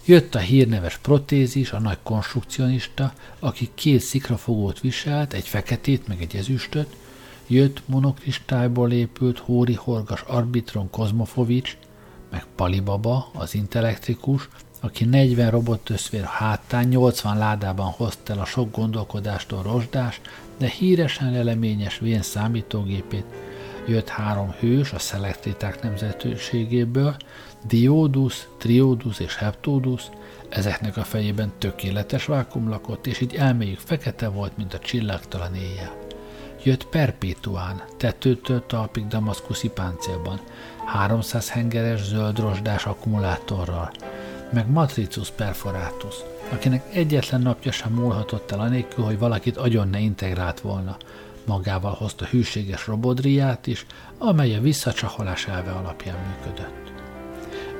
jött 0.04 0.34
a 0.34 0.38
hírneves 0.38 0.98
protézis, 0.98 1.72
a 1.72 1.78
nagy 1.78 1.98
konstrukcionista, 2.02 3.12
aki 3.38 3.70
két 3.74 4.00
szikrafogót 4.00 4.80
viselt, 4.80 5.32
egy 5.32 5.48
feketét, 5.48 6.08
meg 6.08 6.20
egy 6.20 6.36
ezüstöt, 6.36 6.96
jött 7.46 7.82
monokristályból 7.86 8.92
épült 8.92 9.38
Hóri 9.38 9.74
Horgas 9.74 10.22
Arbitron 10.26 10.90
Kozmofovics, 10.90 11.76
meg 12.30 12.44
Palibaba, 12.56 13.30
az 13.32 13.54
intellektrikus, 13.54 14.48
aki 14.80 15.04
40 15.04 15.50
robotöszvér 15.50 16.24
hátán 16.24 16.84
80 16.84 17.38
ládában 17.38 17.86
hozta 17.86 18.32
el 18.32 18.38
a 18.38 18.44
sok 18.44 18.76
gondolkodástól 18.76 19.62
rozsdás, 19.62 20.20
de 20.58 20.68
híresen 20.68 21.32
leleményes 21.32 21.98
vén 21.98 22.22
számítógépét, 22.22 23.24
jött 23.86 24.08
három 24.08 24.50
hős 24.58 24.92
a 24.92 24.98
szelektriták 24.98 25.82
nemzetőségéből, 25.82 27.16
Diodus, 27.66 28.48
Triodus 28.58 29.18
és 29.18 29.36
Heptodus, 29.36 30.02
ezeknek 30.48 30.96
a 30.96 31.04
fejében 31.04 31.52
tökéletes 31.58 32.24
vákum 32.24 32.68
lakott, 32.68 33.06
és 33.06 33.20
így 33.20 33.34
elméjük 33.34 33.78
fekete 33.78 34.28
volt, 34.28 34.56
mint 34.56 34.74
a 34.74 34.78
csillagtalan 34.78 35.54
éjjel. 35.54 35.92
Jött 36.64 36.86
Perpétuán, 36.86 37.82
tetőtől 37.96 38.66
talpig 38.66 39.06
damaszkuszi 39.06 39.68
páncélban, 39.68 40.40
300 40.86 41.50
hengeres 41.50 42.02
zöld 42.02 42.38
rozsdás 42.38 42.86
akkumulátorral, 42.86 43.90
meg 44.52 44.70
Matricus 44.70 45.30
perforatus, 45.30 46.14
akinek 46.52 46.94
egyetlen 46.94 47.40
napja 47.40 47.72
sem 47.72 47.92
múlhatott 47.92 48.50
el 48.50 48.60
anélkül, 48.60 49.04
hogy 49.04 49.18
valakit 49.18 49.56
agyon 49.56 49.88
ne 49.88 49.98
integrált 49.98 50.60
volna. 50.60 50.96
Magával 51.46 51.94
hozta 51.94 52.24
hűséges 52.24 52.86
robodriát 52.86 53.66
is, 53.66 53.86
amely 54.18 54.56
a 54.56 54.60
visszacsaholás 54.60 55.46
elve 55.46 55.70
alapján 55.70 56.16
működött. 56.26 56.92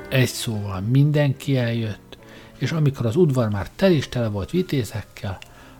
Egy 0.09 0.27
szóval 0.27 0.79
mindenki 0.79 1.57
eljött, 1.57 2.17
és 2.57 2.71
amikor 2.71 3.05
az 3.05 3.15
udvar 3.15 3.49
már 3.49 3.69
tel 3.75 3.91
is 3.91 4.09
tele 4.09 4.27
volt 4.27 4.49
vitézekkel, 4.49 5.37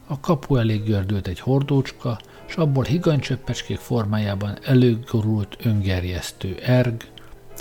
a 0.08 0.20
kapu 0.20 0.56
elé 0.56 0.78
gördült 0.78 1.28
egy 1.28 1.40
hordócska, 1.40 2.20
s 2.46 2.56
abból 2.56 2.84
higanycsöppecskék 2.84 3.78
formájában 3.78 4.58
előgurult 4.64 5.58
öngerjesztő 5.64 6.60
erg, 6.64 7.04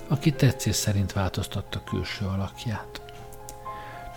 aki 0.09 0.33
tetszés 0.33 0.75
szerint 0.75 1.13
változtatta 1.13 1.83
külső 1.85 2.25
alakját. 2.25 3.03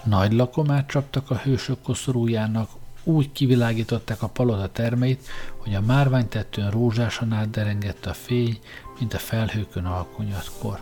Nagy 0.04 0.34
lakomát 0.34 0.88
csaptak 0.88 1.30
a 1.30 1.36
hősök 1.38 1.82
koszorújának, 1.82 2.70
úgy 3.04 3.32
kivilágították 3.32 4.22
a 4.22 4.28
palota 4.28 4.68
termeit, 4.68 5.28
hogy 5.58 5.76
a 5.76 5.82
márványtetőn 5.82 6.72
rózsásan 6.72 7.34
átderengett 7.34 8.06
a 8.06 8.14
fény, 8.14 8.60
mint 9.00 9.14
a 9.14 9.18
felhőkön 9.18 9.86
alkonyatkor. 9.86 10.80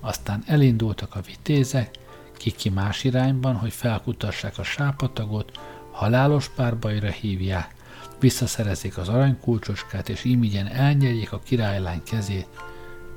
Aztán 0.00 0.42
elindultak 0.46 1.14
a 1.14 1.20
vitézek, 1.20 1.90
kiki 2.36 2.68
más 2.68 3.04
irányban, 3.04 3.56
hogy 3.56 3.72
felkutassák 3.72 4.58
a 4.58 4.62
sápatagot, 4.62 5.58
halálos 5.90 6.48
párbajra 6.48 7.10
hívják, 7.10 7.74
visszaszerezik 8.20 8.98
az 8.98 9.08
aranykulcsocskát, 9.08 10.08
és 10.08 10.24
ímigyen 10.24 10.66
elnyerjék 10.66 11.32
a 11.32 11.40
királylány 11.44 12.02
kezét, 12.02 12.48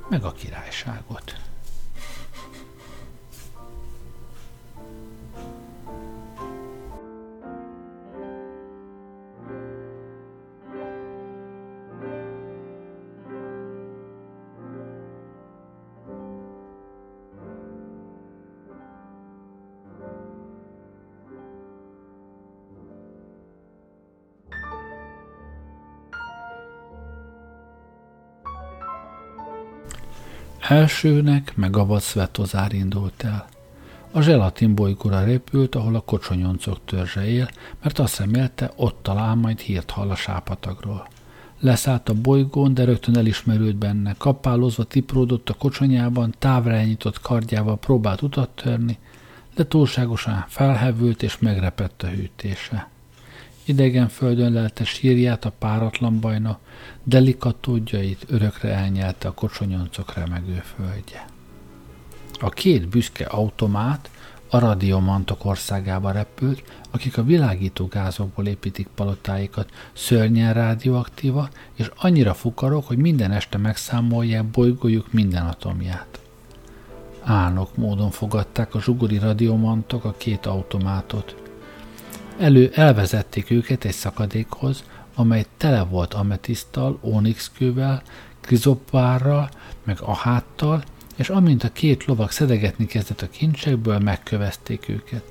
meg 0.10 0.24
a 0.24 0.32
királyságot. 0.32 1.43
Elsőnek 30.68 31.56
meg 31.56 31.78
a 31.78 32.00
Svetozár 32.00 32.74
indult 32.74 33.24
el. 33.24 33.46
A 34.12 34.22
zselatin 34.22 34.76
bolygóra 34.76 35.24
repült, 35.24 35.76
ahol 35.76 35.96
a 35.96 36.00
kocsonyoncok 36.00 36.78
törzse 36.86 37.28
él, 37.28 37.50
mert 37.82 38.00
azt 38.00 38.20
remélte, 38.20 38.72
ott 38.76 39.00
talál 39.02 39.36
majd 39.36 39.60
hírt 39.60 39.92
hall 39.92 40.10
a 40.10 40.16
sápatagról. 40.16 41.08
Leszállt 41.60 42.10
a 42.10 42.14
bolygón, 42.14 42.74
de 42.74 42.84
rögtön 42.84 43.18
elismerült 43.18 43.76
benne, 43.76 44.16
kapálozva 44.18 44.84
tipródott 44.84 45.50
a 45.50 45.54
kocsonyában, 45.54 46.34
távra 46.40 46.74
elnyitott 46.74 47.22
kardjával 47.22 47.78
próbált 47.78 48.22
utat 48.22 48.50
törni, 48.50 48.98
de 49.56 49.68
túlságosan 49.68 50.46
felhevült 50.48 51.24
és 51.24 51.38
megrepett 51.38 52.04
a 52.04 52.08
hűtése. 52.08 52.93
Idegen 53.66 54.08
földön 54.08 54.54
lelte 54.54 54.84
sírját 54.84 55.46
a 55.46 55.52
páratlan 55.60 56.20
bajna, 56.20 56.60
delikatódjait 57.04 58.26
örökre 58.28 58.70
elnyelte 58.70 59.28
a 59.28 59.34
kocsonyoncok 59.34 60.14
remegő 60.14 60.64
földje. 60.76 61.26
A 62.40 62.50
két 62.50 62.88
büszke 62.88 63.26
automát 63.26 64.10
a 64.50 64.60
radiomantok 64.60 65.46
országába 65.46 66.12
repült, 66.12 66.64
akik 66.92 67.18
a 67.18 67.24
világító 67.24 67.86
gázokból 67.86 68.48
építik 68.48 68.88
palotáikat, 68.96 69.70
szörnyen 69.94 70.54
rádióaktíva, 70.54 71.50
és 71.74 71.92
annyira 71.96 72.34
fukarok, 72.34 72.88
hogy 72.88 72.98
minden 72.98 73.32
este 73.32 73.58
megszámolják 73.58 74.46
bolygójuk 74.46 75.14
minden 75.14 75.46
atomját. 75.46 76.22
Álnok 77.22 77.78
módon 77.78 78.12
fogadták 78.12 78.76
a 78.76 78.82
zsugori 78.82 79.18
radiomantok 79.18 80.04
a 80.04 80.16
két 80.18 80.46
automátot. 80.46 81.43
Elő 82.38 82.72
elvezették 82.74 83.50
őket 83.50 83.86
egy 83.86 83.94
szakadékhoz, 83.94 84.84
amely 85.16 85.46
tele 85.58 85.84
volt 85.84 86.14
ametisztal, 86.14 87.00
ónixkővel, 87.02 88.02
krizopvárral, 88.42 89.50
meg 89.84 89.98
aháttal, 90.02 90.84
és 91.16 91.30
amint 91.30 91.64
a 91.64 91.72
két 91.72 92.06
lovag 92.06 92.32
szedegetni 92.32 92.86
kezdett 92.86 93.22
a 93.22 93.30
kincsekből, 93.30 94.00
megkövezték 94.00 94.90
őket. 94.90 95.24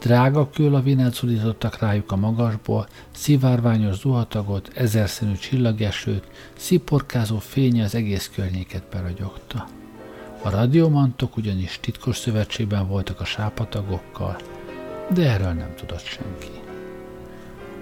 Drága 0.00 0.50
kőlavinát 0.50 1.14
szulítottak 1.14 1.78
rájuk 1.78 2.12
a 2.12 2.16
magasból, 2.16 2.88
szivárványos 3.10 3.98
zuhatagot, 3.98 4.70
ezerszínű 4.74 5.34
csillagesőt, 5.34 6.24
sziporkázó 6.56 7.38
fénye 7.38 7.84
az 7.84 7.94
egész 7.94 8.30
környéket 8.34 8.82
beragyogta. 8.92 9.66
A 10.42 10.50
radiomantok 10.50 11.36
ugyanis 11.36 11.78
titkos 11.80 12.16
szövetségben 12.16 12.88
voltak 12.88 13.20
a 13.20 13.24
sápatagokkal, 13.24 14.36
de 15.08 15.30
erről 15.30 15.52
nem 15.52 15.74
tudott 15.76 16.04
senki. 16.04 16.60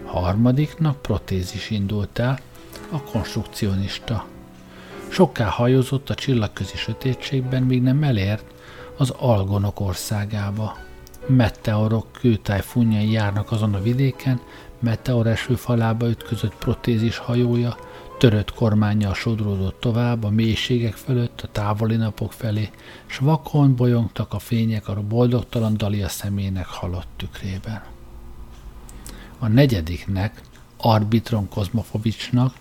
Harmadiknak 0.05 1.03
protézis 1.03 1.71
indult 1.71 2.19
el, 2.19 2.39
a 2.91 3.03
konstrukcionista. 3.03 4.27
Sokká 5.09 5.45
hajózott 5.45 6.11
a 6.11 6.15
csillagközi 6.15 6.77
sötétségben, 6.77 7.63
míg 7.63 7.83
nem 7.83 8.03
elért 8.03 8.45
az 8.97 9.11
algonok 9.11 9.81
országába. 9.81 10.77
Meteorok 11.27 12.07
kőtájfunjai 12.13 13.11
járnak 13.11 13.53
azon 13.53 13.75
a 13.75 13.83
vidéken, 13.83 14.41
meteor 14.79 15.27
eső 15.27 15.55
falába 15.55 16.09
ütközött 16.09 16.55
protézis 16.55 17.17
hajója, 17.17 17.77
törött 18.25 18.55
kormányjal 18.55 19.15
sodródott 19.15 19.81
tovább 19.81 20.25
a 20.25 20.31
mélységek 20.31 20.95
fölött, 20.95 21.41
a 21.41 21.49
távoli 21.53 21.97
napok 21.97 22.33
felé, 22.33 22.71
s 23.07 23.19
vakon 23.19 23.77
bolyongtak 23.77 24.33
a 24.33 24.39
fények 24.39 24.89
a 24.89 25.03
boldogtalan 25.03 25.77
Dalia 25.77 26.09
szemének 26.09 26.67
halott 26.67 27.09
tükrében. 27.17 27.83
A 29.39 29.49
negyediknek, 29.49 30.41
Arbitron 30.77 31.49
Kozmofovicsnak 31.49 32.55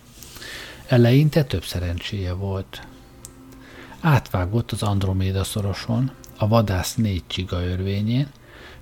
eleinte 0.88 1.44
több 1.44 1.64
szerencséje 1.64 2.34
volt. 2.34 2.88
Átvágott 4.02 4.72
az 4.72 4.84
Androméda 4.84 5.44
szoroson, 5.44 6.12
a 6.38 6.48
vadász 6.48 6.96
négy 6.96 7.24
csiga 7.28 7.64
örvényén, 7.64 8.28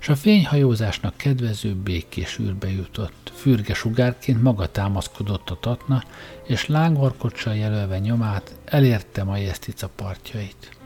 és 0.02 0.08
a 0.08 0.16
fényhajózásnak 0.16 1.16
kedvező 1.16 1.74
békés 1.74 2.38
űrbe 2.38 2.70
jutott. 2.70 3.32
Fürge 3.34 3.74
sugárként 3.74 4.42
maga 4.42 4.70
támaszkodott 4.70 5.50
a 5.50 5.58
tatna, 5.60 6.02
és 6.46 6.66
lángorkocsal 6.66 7.54
jelölve 7.54 7.98
nyomát 7.98 8.54
elérte 8.64 9.24
Majesztica 9.24 9.88
partjait. 9.96 10.76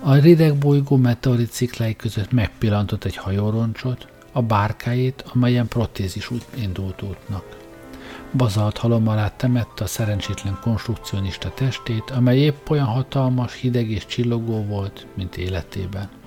A 0.00 0.14
rideg 0.14 0.56
bolygó 0.56 0.96
meteorit 0.96 1.52
sziklái 1.52 1.96
között 1.96 2.32
megpillantott 2.32 3.04
egy 3.04 3.16
hajóroncsot, 3.16 4.06
a 4.32 4.42
bárkáit, 4.42 5.24
amelyen 5.34 5.68
protézis 5.68 6.30
út 6.30 6.46
indult 6.54 7.02
útnak. 7.02 7.56
Bazalt 8.32 8.78
halom 8.78 9.08
alá 9.08 9.28
temette 9.36 9.84
a 9.84 9.86
szerencsétlen 9.86 10.58
konstrukcionista 10.60 11.50
testét, 11.54 12.10
amely 12.10 12.38
épp 12.38 12.68
olyan 12.68 12.86
hatalmas, 12.86 13.54
hideg 13.54 13.90
és 13.90 14.06
csillogó 14.06 14.64
volt, 14.64 15.06
mint 15.14 15.36
életében. 15.36 16.20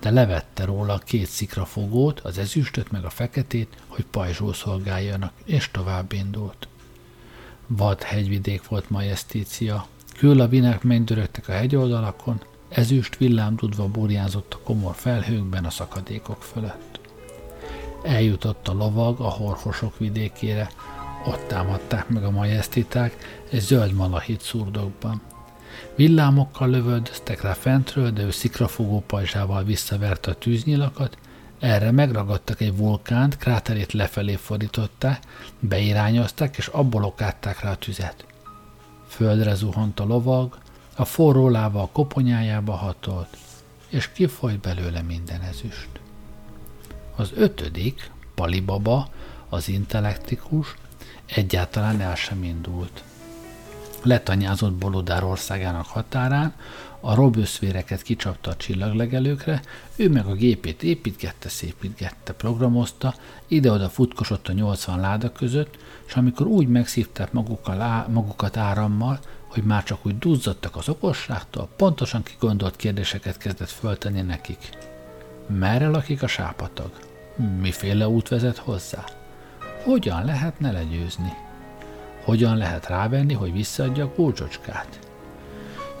De 0.00 0.10
levette 0.10 0.64
róla 0.64 0.92
a 0.92 0.98
két 0.98 1.26
szikrafogót, 1.26 2.20
az 2.20 2.38
ezüstöt 2.38 2.90
meg 2.90 3.04
a 3.04 3.10
feketét, 3.10 3.76
hogy 3.86 4.04
pajzsul 4.04 4.54
szolgáljanak, 4.54 5.32
és 5.44 5.70
tovább 5.70 6.12
indult. 6.12 6.68
Vad 7.66 8.02
hegyvidék 8.02 8.68
volt 8.68 8.90
majesztícia, 8.90 9.86
Küllavinek 10.16 10.82
mennydörögtek 10.82 11.48
a 11.48 11.52
hegyoldalakon, 11.52 12.40
ezüst 12.68 13.16
villámdudva 13.16 13.86
burjánzott 13.86 14.54
a 14.54 14.60
komor 14.64 14.94
felhőkben 14.94 15.64
a 15.64 15.70
szakadékok 15.70 16.42
fölött. 16.42 17.00
Eljutott 18.02 18.68
a 18.68 18.72
lovag 18.72 19.20
a 19.20 19.28
horhosok 19.28 19.98
vidékére, 19.98 20.70
ott 21.26 21.46
támadták 21.48 22.08
meg 22.08 22.24
a 22.24 22.30
majesztiták 22.30 23.16
egy 23.50 23.60
zöld 23.60 23.92
malahit 23.92 24.40
szurdokban. 24.40 25.22
Villámokkal 25.94 26.68
lövöldöztek 26.68 27.42
rá 27.42 27.52
fentről, 27.52 28.10
de 28.10 28.22
ő 28.22 28.30
szikrafogó 28.30 29.02
pajzsával 29.06 29.64
visszaverte 29.64 30.30
a 30.30 30.34
tűznyilakat, 30.34 31.16
erre 31.58 31.90
megragadtak 31.90 32.60
egy 32.60 32.76
vulkánt, 32.76 33.36
kráterét 33.36 33.92
lefelé 33.92 34.34
fordították, 34.34 35.22
beirányozták, 35.60 36.56
és 36.56 36.66
abból 36.66 37.04
okátták 37.04 37.60
rá 37.60 37.70
a 37.70 37.76
tüzet. 37.76 38.24
Földre 39.08 39.54
zuhant 39.54 40.00
a 40.00 40.04
lovag, 40.04 40.58
a 40.96 41.04
forró 41.04 41.48
láva 41.48 41.82
a 41.82 41.88
koponyájába 41.92 42.72
hatolt, 42.72 43.36
és 43.88 44.12
kifolyt 44.12 44.60
belőle 44.60 45.02
minden 45.02 45.40
ezüst. 45.40 45.88
Az 47.16 47.30
ötödik, 47.34 48.10
Palibaba, 48.34 49.08
az 49.48 49.68
intellektikus, 49.68 50.74
egyáltalán 51.26 52.00
el 52.00 52.14
sem 52.14 52.42
indult. 52.42 53.02
Letanyázott 54.02 54.72
Bolodár 54.72 55.24
országának 55.24 55.86
határán, 55.86 56.54
a 57.00 57.14
robőszvéreket 57.14 58.02
kicsapta 58.02 58.50
a 58.50 58.56
csillaglegelőkre, 58.56 59.62
ő 59.96 60.08
meg 60.08 60.26
a 60.26 60.34
gépét 60.34 60.82
építgette, 60.82 61.48
szépítgette, 61.48 62.32
programozta, 62.32 63.14
ide-oda 63.46 63.88
futkosott 63.88 64.48
a 64.48 64.52
80 64.52 65.00
láda 65.00 65.32
között, 65.32 65.78
és 66.06 66.14
amikor 66.14 66.46
úgy 66.46 66.68
megszívták 66.68 67.32
magukat 68.08 68.56
árammal, 68.56 69.18
hogy 69.46 69.62
már 69.62 69.82
csak 69.82 70.06
úgy 70.06 70.18
duzzadtak 70.18 70.76
az 70.76 70.88
okosságtól, 70.88 71.68
pontosan 71.76 72.22
kigondolt 72.22 72.76
kérdéseket 72.76 73.36
kezdett 73.36 73.70
föltenni 73.70 74.20
nekik. 74.20 74.70
Merre 75.46 75.88
lakik 75.88 76.22
a 76.22 76.26
sápatag? 76.26 76.90
Miféle 77.60 78.08
út 78.08 78.28
vezet 78.28 78.58
hozzá? 78.58 79.04
Hogyan 79.84 80.24
lehetne 80.24 80.72
legyőzni? 80.72 81.49
Hogyan 82.24 82.56
lehet 82.56 82.86
rávenni, 82.86 83.34
hogy 83.34 83.52
visszaadja 83.52 84.04
a 84.04 84.12
kulcsocskát? 84.12 84.98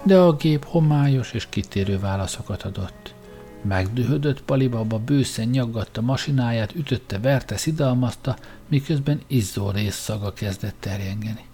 De 0.02 0.18
a 0.18 0.32
gép 0.32 0.64
homályos 0.64 1.32
és 1.32 1.46
kitérő 1.48 1.98
válaszokat 1.98 2.62
adott. 2.62 3.14
Megdühödött 3.62 4.42
Palibaba 4.42 4.98
bőszen 4.98 5.48
nyaggatta 5.48 6.00
masináját, 6.00 6.74
ütötte, 6.74 7.18
verte, 7.18 7.56
szidalmazta, 7.56 8.36
miközben 8.68 9.20
izzó 9.26 9.72
szaga 9.88 10.32
kezdett 10.32 10.74
terjengeni. 10.80 11.44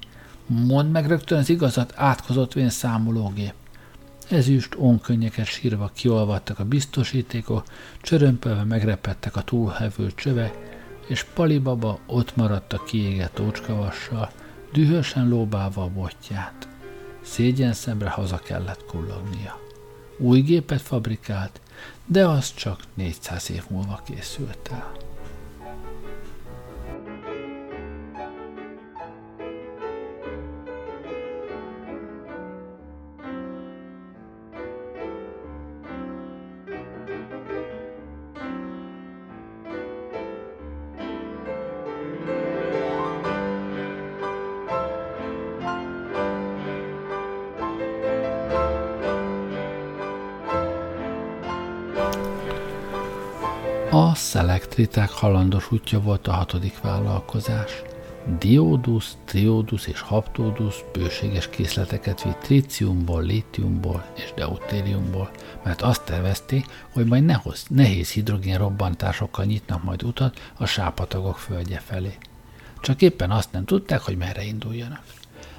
Mondd 0.46 0.90
meg 0.90 1.06
rögtön 1.06 1.38
az 1.38 1.48
igazat, 1.48 1.92
átkozott 1.96 2.52
vén 2.52 2.70
számológép. 2.70 3.52
Ezüst 4.30 4.76
ónkönnyeket 4.78 5.46
sírva 5.46 5.90
kiolvadtak 5.94 6.58
a 6.58 6.64
biztosítékok, 6.64 7.64
csörömpölve 8.02 8.64
megrepettek 8.64 9.36
a 9.36 9.42
túlhevő 9.42 10.12
csövek, 10.14 10.58
és 11.06 11.24
Palibaba 11.24 11.98
ott 12.06 12.36
maradt 12.36 12.72
a 12.72 12.82
kiégett 12.82 13.40
ócskavassal, 13.40 14.30
dühösen 14.76 15.28
lóbálva 15.28 15.82
a 15.82 15.88
botját. 15.88 16.68
Szégyen 17.22 17.72
szemre 17.72 18.08
haza 18.08 18.36
kellett 18.38 18.84
kullognia. 18.84 19.60
Új 20.18 20.40
gépet 20.40 20.80
fabrikált, 20.80 21.60
de 22.06 22.26
az 22.26 22.54
csak 22.54 22.80
400 22.94 23.50
év 23.50 23.64
múlva 23.70 24.02
készült 24.04 24.68
el. 24.72 25.05
Szelektriták 54.76 55.18
halandos 55.18 55.72
útja 55.72 56.00
volt 56.00 56.26
a 56.26 56.32
hatodik 56.32 56.80
vállalkozás. 56.80 57.82
Diódusz, 58.38 59.16
triódusz 59.24 59.86
és 59.86 60.00
haptódusz 60.00 60.84
bőséges 60.92 61.48
készleteket 61.48 62.22
vitt 62.22 62.40
tríciumból, 62.40 63.22
lítiumból 63.22 64.04
és 64.14 64.32
deutériumból, 64.36 65.30
mert 65.64 65.82
azt 65.82 66.04
tervezték, 66.04 66.66
hogy 66.92 67.06
majd 67.06 67.24
nehoz, 67.24 67.64
nehéz 67.68 68.10
hidrogén 68.10 68.58
robbantásokkal 68.58 69.44
nyitnak 69.44 69.82
majd 69.84 70.02
utat 70.02 70.52
a 70.58 70.66
sápatagok 70.66 71.38
földje 71.38 71.78
felé. 71.78 72.14
Csak 72.80 73.02
éppen 73.02 73.30
azt 73.30 73.52
nem 73.52 73.64
tudták, 73.64 74.00
hogy 74.00 74.16
merre 74.16 74.44
induljanak. 74.44 75.04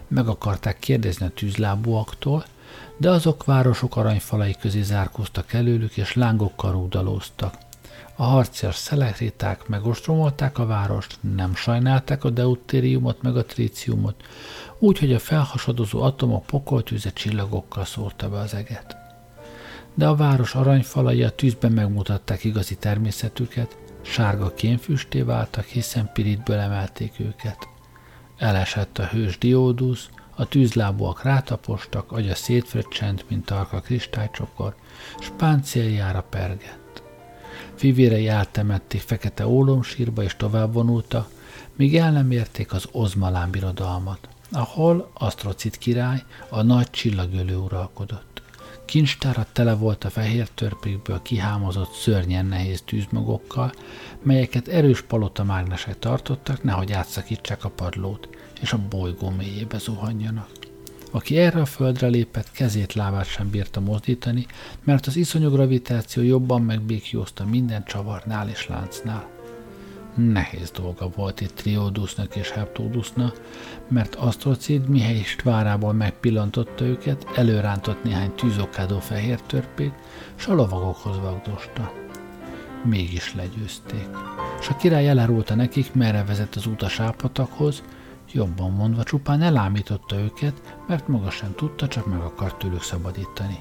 Meg 0.07 0.27
akarták 0.27 0.79
kérdezni 0.79 1.25
a 1.25 1.29
tűzlábúaktól, 1.29 2.45
de 2.97 3.09
azok 3.09 3.45
városok 3.45 3.95
aranyfalai 3.95 4.55
közé 4.59 4.81
zárkóztak 4.81 5.53
előlük, 5.53 5.97
és 5.97 6.13
lángokkal 6.13 6.71
rúdalóztak. 6.71 7.65
A 8.19 8.23
harcias 8.23 8.75
szelekriták 8.75 9.67
megostromolták 9.67 10.57
a 10.57 10.65
várost, 10.65 11.17
nem 11.35 11.55
sajnálták 11.55 12.23
a 12.23 12.29
deutériumot 12.29 13.21
meg 13.21 13.37
a 13.37 13.45
tríciumot, 13.45 14.23
úgyhogy 14.79 15.13
a 15.13 15.19
felhasadozó 15.19 16.01
atomok 16.01 16.45
pokoltűze 16.45 17.11
csillagokkal 17.13 17.85
szórta 17.85 18.29
be 18.29 18.37
az 18.37 18.53
eget. 18.53 18.97
De 19.93 20.07
a 20.07 20.15
város 20.15 20.55
aranyfalai 20.55 21.23
a 21.23 21.29
tűzben 21.29 21.71
megmutatták 21.71 22.43
igazi 22.43 22.75
természetüket, 22.75 23.77
sárga 24.01 24.53
kénfüsté 24.53 25.21
váltak, 25.21 25.65
hiszen 25.65 26.09
piritből 26.13 26.57
emelték 26.57 27.19
őket. 27.19 27.67
Elesett 28.37 28.97
a 28.97 29.05
hős 29.05 29.37
diódusz, 29.37 30.09
a 30.35 30.47
tűzlábúak 30.47 31.23
rátapostak, 31.23 32.11
agya 32.11 32.35
szétfröccsent, 32.35 33.29
mint 33.29 33.45
tarka 33.45 33.79
kristálycsokor, 33.79 34.75
s 35.19 35.27
páncéljára 35.37 36.25
pergett. 36.29 36.86
Fivérei 37.77 38.27
áttemették 38.27 39.01
fekete 39.01 39.47
ólomsírba 39.47 40.23
és 40.23 40.35
tovább 40.35 40.73
vonultak, 40.73 41.29
míg 41.75 41.95
el 41.95 42.11
nem 42.11 42.31
érték 42.31 42.73
az 42.73 42.87
Ozmalán 42.91 43.51
birodalmat, 43.51 44.29
ahol 44.51 45.11
Asztrocit 45.13 45.77
király, 45.77 46.23
a 46.49 46.61
nagy 46.61 46.89
csillagölő 46.89 47.57
uralkodott. 47.57 48.41
Kincstára 48.85 49.45
tele 49.51 49.73
volt 49.73 50.03
a 50.03 50.09
fehér 50.09 50.49
törpékből 50.49 51.21
kihámozott 51.21 51.91
szörnyen 51.91 52.45
nehéz 52.45 52.81
tűzmagokkal, 52.85 53.71
melyeket 54.23 54.67
erős 54.67 55.01
palota 55.01 55.43
mágnesek 55.43 55.99
tartottak, 55.99 56.63
nehogy 56.63 56.91
átszakítsák 56.91 57.63
a 57.63 57.69
padlót, 57.69 58.29
és 58.61 58.73
a 58.73 58.79
bolygó 58.89 59.29
mélyébe 59.29 59.77
zuhanjanak. 59.77 60.66
Aki 61.11 61.37
erre 61.37 61.61
a 61.61 61.65
földre 61.65 62.07
lépett, 62.07 62.51
kezét, 62.51 62.93
lábát 62.93 63.25
sem 63.25 63.49
bírta 63.49 63.79
mozdítani, 63.79 64.45
mert 64.83 65.07
az 65.07 65.15
iszonyú 65.15 65.49
gravitáció 65.49 66.23
jobban 66.23 66.61
megbékjózta 66.61 67.45
minden 67.45 67.83
csavarnál 67.85 68.49
és 68.49 68.67
láncnál. 68.67 69.29
Nehéz 70.15 70.71
dolga 70.71 71.09
volt 71.15 71.41
itt 71.41 71.55
Triodusnak 71.55 72.35
és 72.35 72.49
Heptodusnak, 72.49 73.41
mert 73.87 74.15
Asztrocid 74.15 74.87
mihelyest 74.87 75.41
várából 75.41 75.93
megpillantotta 75.93 76.85
őket, 76.85 77.25
előrántott 77.35 78.03
néhány 78.03 78.31
tűzokádó 78.31 78.99
fehér 78.99 79.41
törpét, 79.41 79.93
s 80.35 80.47
a 80.47 80.53
lovagokhoz 80.53 81.19
vagdosta. 81.19 81.93
Mégis 82.83 83.35
legyőzték. 83.35 84.07
És 84.59 84.67
a 84.69 84.75
király 84.75 85.09
elárulta 85.09 85.55
nekik, 85.55 85.93
merre 85.93 86.23
vezet 86.23 86.55
az 86.55 86.65
út 86.67 86.81
a 86.81 86.89
sápatakhoz, 86.89 87.83
Jobban 88.31 88.71
mondva 88.71 89.03
csupán 89.03 89.41
elámította 89.41 90.15
őket, 90.15 90.77
mert 90.87 91.07
maga 91.07 91.29
sem 91.29 91.55
tudta, 91.55 91.87
csak 91.87 92.05
meg 92.05 92.19
akart 92.19 92.55
tőlük 92.55 92.81
szabadítani. 92.81 93.59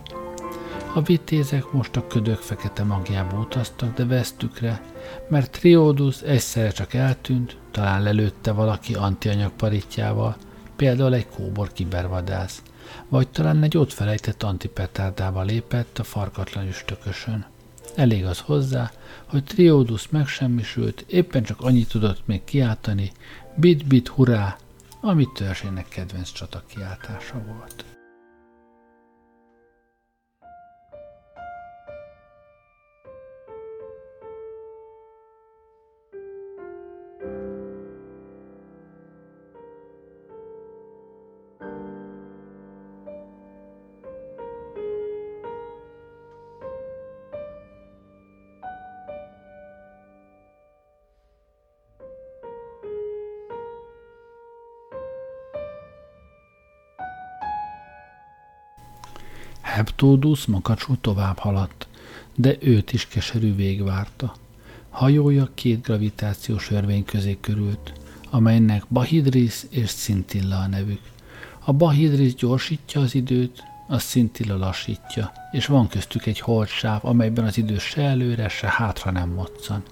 A 0.94 1.02
vitézek 1.02 1.72
most 1.72 1.96
a 1.96 2.06
ködök 2.06 2.38
fekete 2.38 2.84
magjába 2.84 3.38
utaztak, 3.38 3.94
de 3.94 4.06
vesztükre, 4.06 4.80
mert 5.28 5.50
Triódus 5.50 6.20
egyszerre 6.20 6.70
csak 6.70 6.94
eltűnt, 6.94 7.56
talán 7.70 8.02
lelőtte 8.02 8.52
valaki 8.52 8.94
antianyag 8.94 9.52
paritjával, 9.52 10.36
például 10.76 11.14
egy 11.14 11.28
kóbor 11.28 11.72
kibervadász, 11.72 12.62
vagy 13.08 13.28
talán 13.28 13.62
egy 13.62 13.76
ott 13.76 13.92
felejtett 13.92 14.42
antipetárdába 14.42 15.42
lépett 15.42 15.98
a 15.98 16.04
farkatlan 16.04 16.66
üstökösön. 16.66 17.46
Elég 17.94 18.24
az 18.24 18.40
hozzá, 18.40 18.90
hogy 19.26 19.44
Triódus 19.44 20.08
megsemmisült, 20.08 21.04
éppen 21.08 21.42
csak 21.42 21.60
annyit 21.60 21.88
tudott 21.88 22.26
még 22.26 22.44
kiáltani, 22.44 23.12
bit-bit 23.56 24.08
hurrá, 24.08 24.56
ami 25.00 25.26
törzsének 25.34 25.88
kedvenc 25.88 26.32
csata 26.32 26.62
kiáltása 26.66 27.42
volt. 27.46 27.95
Heptódusz 59.96 60.44
makacsú 60.44 60.96
tovább 61.00 61.38
haladt, 61.38 61.88
de 62.34 62.56
őt 62.60 62.92
is 62.92 63.06
keserű 63.06 63.54
vég 63.54 63.82
várta. 63.82 64.34
Hajója 64.90 65.48
két 65.54 65.82
gravitációs 65.82 66.70
örvény 66.70 67.04
közé 67.04 67.38
körült, 67.40 67.92
amelynek 68.30 68.84
Bahidris 68.88 69.62
és 69.70 69.90
Scintilla 69.90 70.58
a 70.58 70.66
nevük. 70.66 71.00
A 71.64 71.72
Bahidris 71.72 72.34
gyorsítja 72.34 73.00
az 73.00 73.14
időt, 73.14 73.62
a 73.88 73.98
Scintilla 73.98 74.56
lassítja, 74.56 75.32
és 75.52 75.66
van 75.66 75.88
köztük 75.88 76.26
egy 76.26 76.40
holdsáv, 76.40 77.04
amelyben 77.04 77.44
az 77.44 77.58
idő 77.58 77.78
se 77.78 78.02
előre, 78.02 78.48
se 78.48 78.68
hátra 78.70 79.10
nem 79.10 79.28
moccan. 79.28 79.82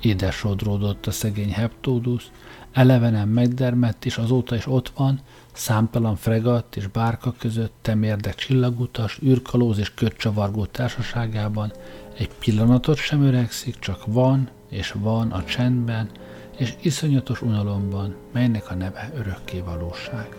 Ide 0.00 0.30
sodródott 0.30 1.06
a 1.06 1.10
szegény 1.10 1.52
Heptódusz, 1.52 2.30
elevenen 2.74 3.28
megdermett, 3.28 4.04
és 4.04 4.16
azóta 4.16 4.54
is 4.54 4.66
ott 4.66 4.92
van, 4.96 5.20
számtalan 5.52 6.16
fregatt 6.16 6.76
és 6.76 6.86
bárka 6.86 7.34
között 7.38 7.74
temérdek 7.82 8.34
csillagutas, 8.34 9.18
űrkalóz 9.22 9.78
és 9.78 9.94
kötcsavargó 9.94 10.64
társaságában 10.64 11.72
egy 12.18 12.30
pillanatot 12.38 12.96
sem 12.96 13.22
öregszik, 13.22 13.78
csak 13.78 14.02
van 14.06 14.48
és 14.68 14.94
van 14.98 15.32
a 15.32 15.44
csendben, 15.44 16.10
és 16.56 16.74
iszonyatos 16.82 17.42
unalomban, 17.42 18.14
melynek 18.32 18.70
a 18.70 18.74
neve 18.74 19.10
örökké 19.14 19.60
valóság. 19.60 20.36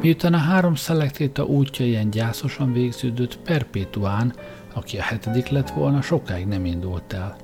Miután 0.00 0.34
a 0.34 0.38
három 0.38 0.74
szelektéta 0.74 1.44
útja 1.44 1.86
ilyen 1.86 2.10
gyászosan 2.10 2.72
végződött, 2.72 3.38
Perpétuán, 3.38 4.34
aki 4.72 4.98
a 4.98 5.02
hetedik 5.02 5.48
lett 5.48 5.70
volna, 5.70 6.02
sokáig 6.02 6.46
nem 6.46 6.64
indult 6.64 7.12
el. 7.12 7.36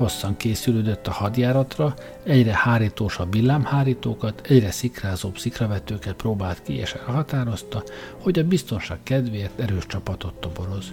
Hosszan 0.00 0.36
készülődött 0.36 1.06
a 1.06 1.12
hadjáratra, 1.12 1.94
egyre 2.24 2.56
hárítósabb 2.56 3.32
villámhárítókat, 3.32 4.46
egyre 4.46 4.70
szikrázóbb 4.70 5.38
szikravetőket 5.38 6.14
próbált 6.14 6.62
ki, 6.62 6.72
és 6.72 6.92
elhatározta, 6.92 7.82
hogy 8.18 8.38
a 8.38 8.44
biztonság 8.44 8.98
kedvéért 9.02 9.60
erős 9.60 9.86
csapatot 9.86 10.34
toboroz. 10.34 10.92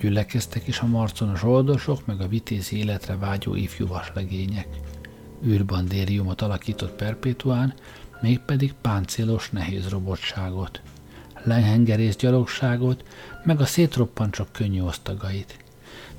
Gyülekeztek 0.00 0.66
is 0.66 0.80
a 0.80 0.86
marconos 0.86 1.42
oldosok, 1.42 2.06
meg 2.06 2.20
a 2.20 2.28
vitézi 2.28 2.78
életre 2.78 3.16
vágyó 3.16 3.54
ifjú 3.54 3.86
vaslegények. 3.86 4.68
Űrbandériumot 5.46 6.40
alakított 6.40 6.92
Perpétuán, 6.92 7.74
mégpedig 8.20 8.74
páncélos 8.80 9.50
nehéz 9.50 9.88
robotságot, 9.88 10.80
lehengerész 11.42 12.16
gyalogságot, 12.16 13.04
meg 13.44 13.60
a 13.60 13.66
szétroppant 13.66 14.34
csak 14.34 14.52
könnyű 14.52 14.80
osztagait. 14.80 15.64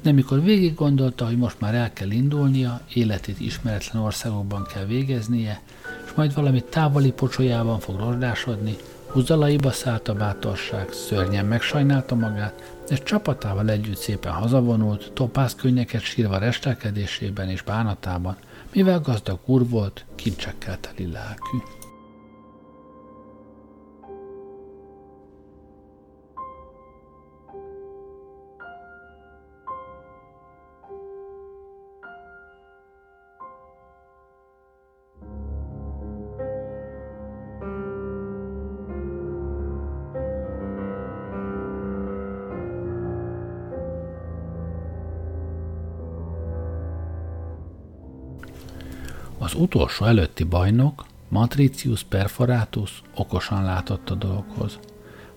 De 0.08 0.14
mikor 0.14 0.44
végig 0.44 0.76
gondolta, 0.76 1.26
hogy 1.26 1.38
most 1.38 1.60
már 1.60 1.76
el 1.76 1.94
kell 1.94 2.12
indulnia, 2.12 2.82
életét 2.94 3.40
ismeretlen 3.40 4.02
országokban 4.02 4.68
kell 4.74 4.86
végeznie, 4.86 5.62
és 6.06 6.12
majd 6.16 6.34
valami 6.34 6.64
távoli 6.70 7.12
pocsolyában 7.12 7.80
fog 7.80 8.00
rozsdásodni, 8.00 8.76
húzalaiba 9.08 9.72
szállt 9.72 10.08
a 10.08 10.14
bátorság, 10.14 10.92
szörnyen 10.92 11.46
megsajnálta 11.46 12.16
magát, 12.16 12.74
és 12.90 13.04
csapatával 13.04 13.70
együtt 13.70 13.98
szépen 13.98 14.32
hazavonult, 14.32 15.12
topáz 15.14 15.56
könnyeket 15.56 16.02
sírva 16.02 16.38
restelkedésében 16.38 17.50
és 17.50 17.62
bánatában, 17.62 18.36
mivel 18.74 19.00
gazdag 19.00 19.40
úr 19.46 19.70
volt, 19.70 20.06
kincsekkel 20.16 20.80
teli 20.80 21.12
lelkű. 21.12 21.77
Utolsó 49.58 50.06
előtti 50.06 50.44
bajnok, 50.44 51.06
Matricius 51.30 52.04
Perforatus 52.04 53.02
okosan 53.16 53.64
látott 53.64 54.10
a 54.10 54.16
dologhoz. 54.16 54.80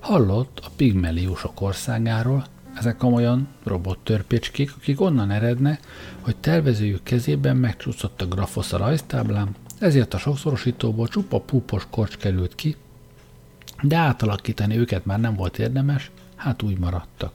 Hallott 0.01 0.61
a 0.63 0.71
pigmeliusok 0.77 1.61
országáról, 1.61 2.45
ezek 2.75 3.03
olyan 3.03 3.49
robottörpécskék, 3.65 4.73
akik 4.77 5.01
onnan 5.01 5.31
eredne, 5.31 5.79
hogy 6.21 6.37
tervezőjük 6.37 7.03
kezében 7.03 7.57
megcsúszott 7.57 8.23
a 8.23 8.27
grafosz 8.27 8.73
a 8.73 8.77
rajztáblán, 8.77 9.55
ezért 9.79 10.15
a 10.15 10.19
sokszorosítóból 10.19 11.09
csupa 11.09 11.41
púpos 11.41 11.87
korcs 11.91 12.17
került 12.17 12.55
ki, 12.55 12.77
de 13.83 13.97
átalakítani 13.97 14.77
őket 14.77 15.05
már 15.05 15.21
nem 15.21 15.35
volt 15.35 15.59
érdemes, 15.59 16.11
hát 16.37 16.63
úgy 16.63 16.79
maradtak. 16.79 17.33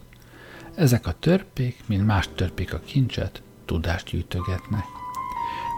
Ezek 0.76 1.08
a 1.08 1.16
törpék, 1.20 1.84
mint 1.86 2.06
más 2.06 2.30
törpék 2.36 2.74
a 2.74 2.80
kincset, 2.80 3.42
tudást 3.66 4.10
gyűjtögetnek. 4.10 4.95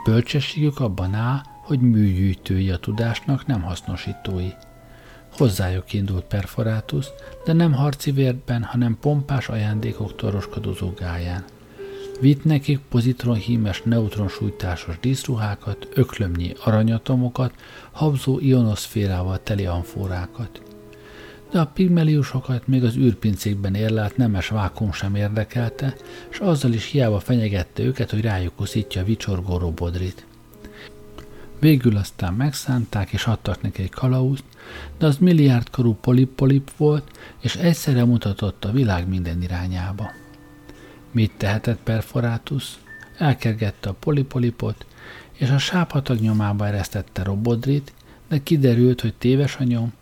Bölcsességük 0.08 0.80
abban 0.80 1.14
áll, 1.14 1.42
hogy 1.62 1.80
műgyűjtői 1.80 2.70
a 2.70 2.78
tudásnak, 2.78 3.46
nem 3.46 3.62
hasznosítói. 3.62 4.50
Hozzájuk 5.38 5.94
indult 5.94 6.24
perforátus, 6.24 7.06
de 7.46 7.54
nem 7.54 7.74
harci 7.74 8.12
vértben, 8.12 8.64
hanem 8.64 8.98
pompás 9.02 9.50
ajándékoktól 9.50 10.32
roskadozó 10.32 10.94
gáján. 11.00 11.44
Vitt 12.20 12.44
nekik 12.44 12.80
pozitronhímes 12.80 13.82
neutronsújtásos 13.82 15.00
díszruhákat, 15.00 15.88
öklömnyi 15.94 16.54
aranyatomokat, 16.64 17.54
habzó 17.92 18.40
ionoszférával 18.40 19.44
teli 19.44 19.66
amforákat. 19.66 20.62
De 21.58 21.64
a 21.64 21.72
pigmeliusokat 21.74 22.68
még 22.68 22.84
az 22.84 22.96
űrpincékben 22.96 23.76
érlelt 23.76 24.18
nemes 24.18 24.48
vákum 24.48 24.92
sem 24.92 25.16
érdekelte, 25.16 25.96
és 26.30 26.40
azzal 26.40 26.74
is 26.74 26.86
hiába 26.86 27.20
fenyegette 27.20 27.84
őket, 27.84 28.10
hogy 28.10 28.22
rájuk 28.22 28.60
uszítja 28.60 29.02
a 29.02 29.04
vicsorgó 29.04 29.58
robodrit. 29.58 30.26
Végül 31.60 31.98
aztán 31.98 32.34
megszánták 32.34 33.12
és 33.12 33.26
adtak 33.26 33.62
neki 33.62 33.82
egy 33.82 33.90
kalauzt, 33.90 34.44
de 34.98 35.06
az 35.06 35.18
milliárdkorú 35.18 35.94
polip-polip 35.94 36.72
volt, 36.78 37.12
és 37.40 37.56
egyszerre 37.56 38.06
mutatott 38.06 38.66
a 38.66 38.72
világ 38.72 39.08
minden 39.08 39.42
irányába. 39.42 40.12
Mit 41.12 41.32
tehetett 41.38 41.80
Perforátus? 41.84 42.78
Elkergette 43.18 43.90
a 43.90 43.96
polipolipot, 44.00 44.86
és 45.34 45.50
a 45.50 45.58
sápatag 45.58 46.20
nyomába 46.20 46.68
eresztette 46.68 47.24
robodrit, 47.24 47.94
de 48.30 48.44
kiderült, 48.44 49.02
hogy 49.02 49.14
téves 49.14 49.56
a 49.56 49.64
nyom, 49.64 49.94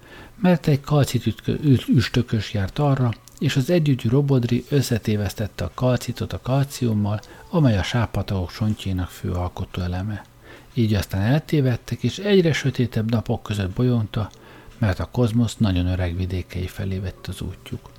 mert 0.41 0.67
egy 0.67 0.81
kalcit 0.81 1.43
üstökös 1.88 2.53
járt 2.53 2.79
arra, 2.79 3.13
és 3.39 3.55
az 3.55 3.69
együgyű 3.69 4.09
robodri 4.09 4.65
összetévesztette 4.69 5.63
a 5.63 5.71
kalcitot 5.73 6.33
a 6.33 6.39
kalciummal, 6.41 7.21
amely 7.49 7.77
a 7.77 7.83
sápatagok 7.83 8.51
csontjének 8.51 9.07
fő 9.07 9.31
alkotó 9.31 9.81
eleme. 9.81 10.25
Így 10.73 10.93
aztán 10.93 11.21
eltévedtek, 11.21 12.03
és 12.03 12.17
egyre 12.17 12.53
sötétebb 12.53 13.11
napok 13.11 13.43
között 13.43 13.69
bolyongta, 13.69 14.29
mert 14.77 14.99
a 14.99 15.09
kozmosz 15.11 15.57
nagyon 15.57 15.86
öreg 15.86 16.17
vidékei 16.17 16.67
felé 16.67 16.97
vett 16.97 17.27
az 17.27 17.41
útjuk. 17.41 17.89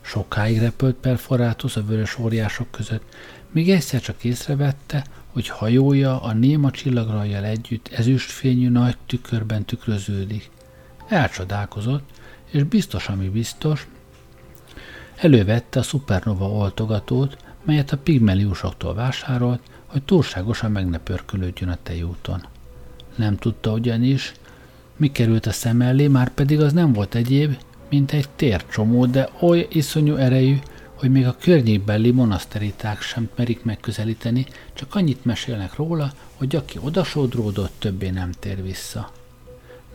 Sokáig 0.00 0.58
repült 0.58 0.96
Perforátus 0.96 1.76
a 1.76 1.84
vörös 1.84 2.18
óriások 2.18 2.70
között, 2.70 3.02
míg 3.50 3.70
egyszer 3.70 4.00
csak 4.00 4.24
észrevette, 4.24 5.04
hogy 5.32 5.48
hajója 5.48 6.22
a 6.22 6.32
néma 6.32 6.70
csillagrajjal 6.70 7.44
együtt 7.44 7.88
ezüstfényű 7.88 8.68
nagy 8.68 8.96
tükörben 9.06 9.64
tükröződik. 9.64 10.50
Elcsodálkozott, 11.08 12.10
és 12.50 12.62
biztos, 12.62 13.08
ami 13.08 13.28
biztos, 13.28 13.88
elővette 15.16 15.78
a 15.78 15.82
szupernova 15.82 16.50
oltogatót, 16.50 17.36
melyet 17.64 17.92
a 17.92 17.98
pigmeliusoktól 17.98 18.94
vásárolt, 18.94 19.60
hogy 19.86 20.02
túlságosan 20.02 20.70
meg 20.70 20.88
ne 20.88 20.98
pörkölődjön 20.98 21.68
a 21.68 21.78
tejúton. 21.82 22.46
Nem 23.16 23.36
tudta 23.36 23.72
ugyanis, 23.72 24.32
mi 24.96 25.12
került 25.12 25.46
a 25.46 25.52
szem 25.52 25.80
elé, 25.80 26.06
már 26.08 26.30
pedig 26.30 26.60
az 26.60 26.72
nem 26.72 26.92
volt 26.92 27.14
egyéb, 27.14 27.56
mint 27.90 28.12
egy 28.12 28.28
tércsomó, 28.36 29.06
de 29.06 29.28
oly 29.40 29.66
iszonyú 29.70 30.14
erejű, 30.16 30.58
hogy 30.94 31.10
még 31.10 31.26
a 31.26 31.36
környékbeli 31.40 32.10
monaszteriták 32.10 33.00
sem 33.00 33.28
merik 33.36 33.64
megközelíteni, 33.64 34.46
csak 34.72 34.94
annyit 34.94 35.24
mesélnek 35.24 35.74
róla, 35.74 36.12
hogy 36.34 36.56
aki 36.56 36.78
odasodródott, 36.82 37.72
többé 37.78 38.10
nem 38.10 38.30
tér 38.32 38.62
vissza. 38.62 39.10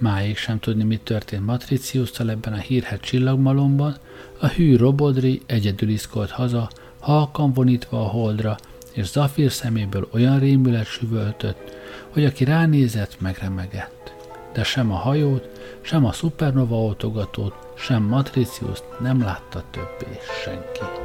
Máig 0.03 0.37
sem 0.37 0.59
tudni, 0.59 0.83
mi 0.83 0.97
történt 0.97 1.45
Matriciusszal 1.45 2.29
ebben 2.29 2.53
a 2.53 2.57
hírhet 2.57 3.01
csillagmalomban, 3.01 3.97
a 4.39 4.47
hű 4.47 4.77
Robodri 4.77 5.41
egyedül 5.45 5.89
iszkolt 5.89 6.29
haza, 6.29 6.69
halkan 6.99 7.53
vonítva 7.53 7.99
a 7.99 8.07
holdra, 8.07 8.55
és 8.91 9.05
Zafir 9.05 9.51
szeméből 9.51 10.07
olyan 10.11 10.39
rémület 10.39 10.85
süvöltött, 10.85 11.75
hogy 12.09 12.25
aki 12.25 12.43
ránézett, 12.43 13.19
megremegett. 13.19 14.13
De 14.53 14.63
sem 14.63 14.91
a 14.91 14.95
hajót, 14.95 15.49
sem 15.81 16.05
a 16.05 16.11
szupernova 16.11 16.75
oltogatót, 16.75 17.53
sem 17.77 18.03
Matriciuszt 18.03 18.85
nem 18.99 19.21
látta 19.21 19.63
többé 19.71 20.17
senki. 20.43 21.02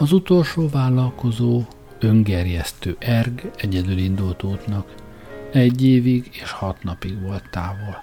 Az 0.00 0.12
utolsó 0.12 0.68
vállalkozó, 0.68 1.62
öngerjesztő 2.00 2.96
erg 2.98 3.50
egyedül 3.56 3.98
indult 3.98 4.42
útnak. 4.42 4.94
Egy 5.52 5.84
évig 5.84 6.28
és 6.32 6.50
hat 6.50 6.82
napig 6.82 7.20
volt 7.22 7.50
távol. 7.50 8.02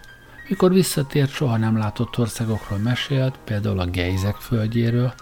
Mikor 0.49 0.73
visszatért, 0.73 1.29
soha 1.29 1.57
nem 1.57 1.77
látott 1.77 2.17
országokról 2.17 2.79
mesélt, 2.79 3.39
például 3.43 3.79
a 3.79 3.85
gejzek 3.85 4.35
földjéről, 4.35 5.13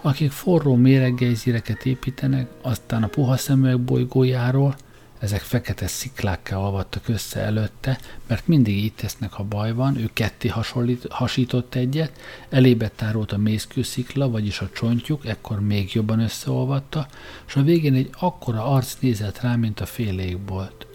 akik 0.00 0.30
forró 0.30 0.74
méreggejzíreket 0.74 1.86
építenek, 1.86 2.48
aztán 2.62 3.02
a 3.02 3.08
puha 3.08 3.36
szemüveg 3.36 3.80
bolygójáról, 3.80 4.74
ezek 5.22 5.40
fekete 5.40 5.86
sziklákká 5.86 6.56
alvattak 6.56 7.08
össze 7.08 7.40
előtte, 7.40 7.98
mert 8.26 8.46
mindig 8.46 8.76
így 8.76 8.92
tesznek, 8.92 9.32
ha 9.32 9.42
baj 9.42 9.72
van, 9.72 9.96
ő 9.96 10.10
ketté 10.12 10.48
hasonlít, 10.48 11.06
hasított 11.10 11.74
egyet, 11.74 12.20
elébe 12.48 12.88
tárult 12.88 13.32
a 13.32 13.36
mészkőszikla, 13.36 14.30
vagyis 14.30 14.60
a 14.60 14.70
csontjuk, 14.74 15.26
ekkor 15.26 15.60
még 15.60 15.92
jobban 15.92 16.20
összeolvatta, 16.20 17.06
és 17.46 17.56
a 17.56 17.62
végén 17.62 17.94
egy 17.94 18.10
akkora 18.18 18.64
arc 18.64 18.96
nézett 19.00 19.40
rá, 19.40 19.56
mint 19.56 19.80
a 19.80 19.86
fél 19.86 20.18
égbolt. 20.18 20.86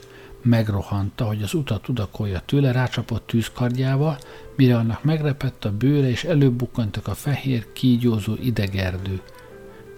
Megrohanta, 0.42 1.26
hogy 1.26 1.42
az 1.44 1.54
utat 1.54 1.82
tudakolja 1.82 2.40
tőle, 2.40 2.72
rácsapott 2.72 3.28
tűzkardjával, 3.28 4.18
mire 4.56 4.78
annak 4.78 5.04
megrepett 5.04 5.66
a 5.66 5.72
bőre, 5.72 6.10
és 6.10 6.24
előbukkantak 6.24 7.08
a 7.08 7.14
fehér, 7.14 7.74
kígyózó 7.74 8.34
idegerdő. 8.42 9.22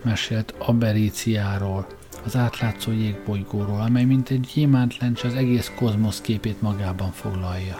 Mesélt 0.03 0.53
Aberíciáról, 0.57 1.98
az 2.25 2.35
átlátszó 2.35 2.91
jégbolygóról, 2.91 3.81
amely 3.81 4.03
mint 4.03 4.29
egy 4.29 4.49
gyémánt 4.53 4.97
lencse 4.97 5.27
az 5.27 5.33
egész 5.33 5.71
kozmosz 5.75 6.21
képét 6.21 6.61
magában 6.61 7.11
foglalja. 7.11 7.79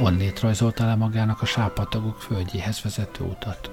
Onnét 0.00 0.40
rajzolta 0.40 0.86
le 0.86 0.94
magának 0.94 1.42
a 1.42 1.46
sápatagok 1.46 2.20
földjéhez 2.20 2.82
vezető 2.82 3.24
utat. 3.24 3.70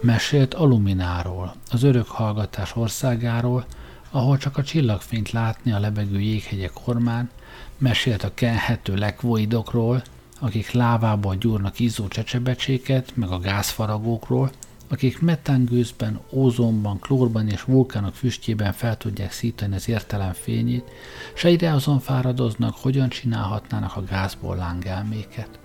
Mesélt 0.00 0.54
Alumináról, 0.54 1.54
az 1.70 1.82
örök 1.82 2.06
hallgatás 2.06 2.76
országáról, 2.76 3.64
ahol 4.10 4.38
csak 4.38 4.56
a 4.56 4.62
csillagfényt 4.62 5.30
látni 5.30 5.72
a 5.72 5.78
lebegő 5.78 6.20
jéghegyek 6.20 6.72
hormán, 6.74 7.30
mesélt 7.78 8.22
a 8.22 8.34
kenhető 8.34 8.94
lekvoidokról, 8.94 10.02
akik 10.40 10.70
lávából 10.70 11.34
gyúrnak 11.36 11.78
izzó 11.78 12.08
csecsebecséket, 12.08 13.12
meg 13.16 13.30
a 13.30 13.38
gázfaragókról, 13.38 14.50
akik 14.92 15.20
metángőzben, 15.20 16.20
ózonban, 16.30 16.98
klórban 17.00 17.48
és 17.48 17.62
vulkánok 17.62 18.14
füstjében 18.14 18.72
fel 18.72 18.96
tudják 18.96 19.32
szítani 19.32 19.74
az 19.74 19.88
értelem 19.88 20.32
fényét, 20.32 20.90
s 21.34 21.44
egyre 21.44 21.72
azon 21.72 22.00
fáradoznak, 22.00 22.74
hogyan 22.74 23.08
csinálhatnának 23.08 23.96
a 23.96 24.04
gázból 24.04 24.56
lángelméket. 24.56 25.60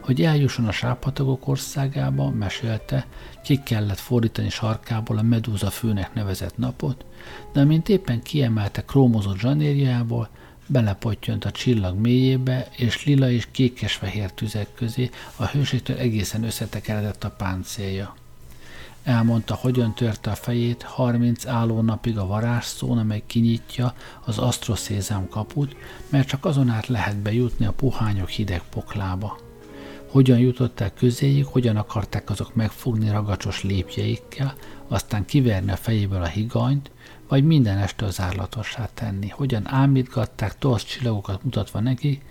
Hogy 0.00 0.22
eljusson 0.22 0.66
a 0.66 0.72
sápatagok 0.72 1.48
országába, 1.48 2.30
mesélte, 2.30 3.06
ki 3.44 3.62
kellett 3.62 3.98
fordítani 3.98 4.50
sarkából 4.50 5.18
a 5.18 5.22
Medúza 5.22 5.70
főnek 5.70 6.14
nevezett 6.14 6.56
napot, 6.56 7.04
de 7.52 7.60
amint 7.60 7.88
éppen 7.88 8.22
kiemelte 8.22 8.84
krómozott 8.84 9.38
zsanérjából, 9.38 10.28
belepottyant 10.66 11.44
a 11.44 11.50
csillag 11.50 11.98
mélyébe, 11.98 12.68
és 12.76 13.04
lila 13.04 13.30
és 13.30 13.48
kékes-fehér 13.50 14.32
tüzek 14.32 14.74
közé 14.74 15.10
a 15.36 15.46
hőségtől 15.46 15.96
egészen 15.96 16.44
összetekeredett 16.44 17.24
a 17.24 17.30
páncélja. 17.30 18.14
Elmondta, 19.04 19.54
hogyan 19.54 19.94
törte 19.94 20.30
a 20.30 20.34
fejét 20.34 20.82
30 20.82 21.46
álló 21.46 21.80
napig 21.80 22.18
a 22.18 22.26
varázsszón, 22.26 22.98
amely 22.98 23.22
kinyitja 23.26 23.94
az 24.24 24.38
asztroszézám 24.38 25.28
kaput, 25.28 25.76
mert 26.08 26.28
csak 26.28 26.44
azon 26.44 26.68
át 26.68 26.86
lehet 26.86 27.16
bejutni 27.16 27.66
a 27.66 27.72
puhányok 27.72 28.28
hideg 28.28 28.62
poklába. 28.70 29.38
Hogyan 30.10 30.38
jutották 30.38 30.94
közéjük, 30.94 31.46
hogyan 31.46 31.76
akarták 31.76 32.30
azok 32.30 32.54
megfogni 32.54 33.10
ragacsos 33.10 33.62
lépjeikkel, 33.62 34.54
aztán 34.88 35.24
kiverni 35.24 35.70
a 35.70 35.76
fejéből 35.76 36.22
a 36.22 36.26
higanyt, 36.26 36.90
vagy 37.28 37.44
minden 37.44 37.78
este 37.78 38.04
az 38.04 38.20
árlatossá 38.20 38.88
tenni. 38.94 39.28
Hogyan 39.28 39.68
ámítgatták 39.68 40.58
torsz 40.58 40.84
csillagokat 40.84 41.44
mutatva 41.44 41.80
neki, 41.80 42.22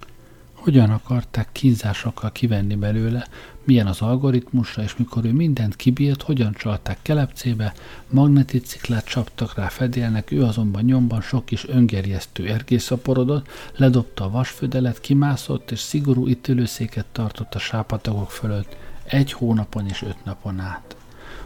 hogyan 0.60 0.90
akarták 0.90 1.50
kínzásokkal 1.52 2.32
kivenni 2.32 2.76
belőle, 2.76 3.28
milyen 3.64 3.88
az 3.88 4.02
algoritmusa, 4.02 4.82
és 4.82 4.96
mikor 4.98 5.26
ő 5.26 5.32
mindent 5.32 5.76
kibírt, 5.76 6.22
hogyan 6.22 6.54
csalták 6.54 6.98
kelepcébe, 7.02 7.74
magneticiklát 8.10 9.06
csaptak 9.06 9.56
rá 9.56 9.68
fedélnek, 9.68 10.32
ő 10.32 10.44
azonban 10.44 10.84
nyomban 10.84 11.22
sok 11.22 11.46
kis 11.46 11.68
öngerjesztő 11.68 12.48
ergészaporodott, 12.48 13.48
ledobta 13.76 14.24
a 14.24 14.30
vasfödelet, 14.30 15.02
kimászott, 15.02 15.72
és 15.72 15.80
szigorú 15.80 16.28
ítélőszéket 16.28 17.06
tartott 17.12 17.56
a 17.56 17.60
sápatagok 17.60 18.32
fölött, 18.32 18.76
egy 19.04 19.32
hónapon 19.32 19.88
és 19.88 20.02
öt 20.02 20.26
napon 20.26 20.60
át. 20.60 20.96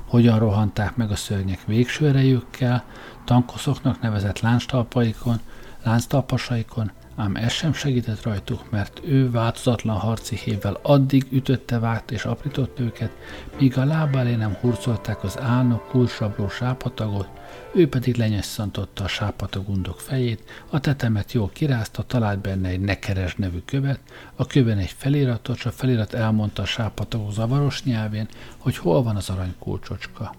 Hogyan 0.06 0.40
rohanták 0.40 0.96
meg 0.96 1.12
a 1.12 1.16
szörnyek 1.16 1.66
végső 1.66 2.08
erejükkel, 2.08 2.84
tankoszoknak 3.26 4.02
nevezett 4.02 4.40
lánctalpaikon, 4.40 5.40
lánctalpasaikon, 5.84 6.92
ám 7.16 7.36
ez 7.36 7.52
sem 7.52 7.74
segített 7.74 8.24
rajtuk, 8.24 8.72
mert 8.72 9.02
ő 9.06 9.32
változatlan 9.32 9.98
harci 9.98 10.36
hévvel 10.36 10.80
addig 10.82 11.26
ütötte, 11.32 11.80
vágt 11.80 12.12
és 12.12 12.26
aprított 12.26 12.80
őket, 12.80 13.12
míg 13.60 13.78
a 13.78 13.86
lába 13.86 14.20
elé 14.20 14.36
nem 14.36 14.58
hurcolták 14.62 15.24
az 15.24 15.40
álnok 15.40 15.88
kulsabló 15.88 16.50
sápatagot, 16.50 17.28
ő 17.74 17.90
pedig 17.90 18.16
lenyesszantotta 18.16 19.04
a 19.04 19.08
sápatagundok 19.08 20.00
fejét, 20.00 20.44
a 20.70 20.80
tetemet 20.80 21.32
jól 21.32 21.50
kirázta, 21.54 22.04
talált 22.04 22.40
benne 22.40 22.70
egy 22.70 22.80
nekeres 22.80 23.36
nevű 23.36 23.60
követ, 23.66 24.00
a 24.36 24.46
köven 24.46 24.78
egy 24.78 24.96
feliratot, 24.98 25.56
és 25.56 25.66
a 25.66 25.72
felirat 25.72 26.14
elmondta 26.14 26.62
a 26.62 26.66
sápatagok 26.66 27.32
zavaros 27.32 27.84
nyelvén, 27.84 28.28
hogy 28.58 28.78
hol 28.78 29.04
van 29.04 29.16
az 29.16 29.30
aranykulcsocska 29.30 30.36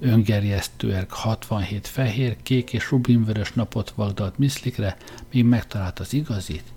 öngerjesztőek 0.00 1.10
67 1.10 1.86
fehér, 1.86 2.36
kék 2.42 2.72
és 2.72 2.90
rubinvörös 2.90 3.52
napot 3.52 3.90
vagdalt 3.90 4.38
miszlikre, 4.38 4.96
míg 5.32 5.44
megtalált 5.44 5.98
az 5.98 6.12
igazit, 6.12 6.72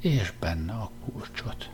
és 0.00 0.32
benne 0.40 0.72
a 0.72 0.90
kulcsot. 1.04 1.70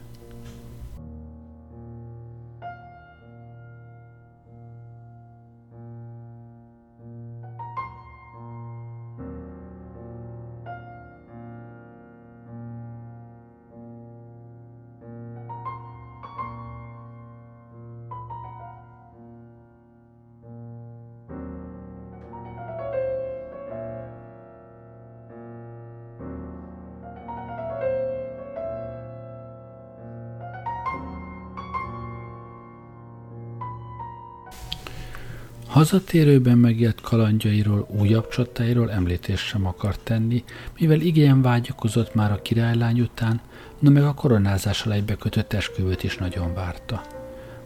Hazatérőben 35.81 36.59
megélt 36.59 37.01
kalandjairól, 37.01 37.87
újabb 37.89 38.29
csatáiról 38.29 38.91
említést 38.91 39.47
sem 39.47 39.67
akart 39.67 40.01
tenni, 40.01 40.45
mivel 40.79 41.01
igen 41.01 41.43
vágyakozott 41.43 42.15
már 42.15 42.33
a 42.33 42.43
királylány 42.43 43.01
után, 43.01 43.41
no 43.79 43.91
meg 43.91 44.03
a 44.03 44.15
koronázással 44.15 44.93
egybekötött 44.93 45.53
esküvőt 45.53 46.03
is 46.03 46.17
nagyon 46.17 46.55
várta. 46.55 47.03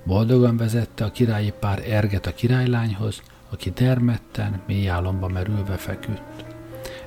Boldogan 0.04 0.56
vezette 0.56 1.04
a 1.04 1.10
királyi 1.10 1.52
pár 1.60 1.90
Erget 1.90 2.26
a 2.26 2.34
királylányhoz, 2.34 3.22
aki 3.50 3.70
dermedten, 3.70 4.62
mély 4.66 4.88
álomba 4.88 5.28
merülve 5.28 5.76
feküdt. 5.76 6.44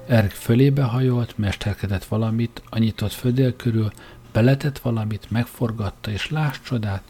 Erg 0.08 0.30
fölébe 0.30 0.84
hajolt, 0.84 1.38
mesterkedett 1.38 2.06
valamit, 2.06 2.62
a 2.70 2.78
nyitott 2.78 3.12
födél 3.12 3.56
körül, 3.56 3.92
beletett 4.32 4.80
valamit, 4.80 5.32
megforgatta, 5.32 6.12
és 6.12 6.30
láss 6.30 6.58
csodát, 6.64 7.04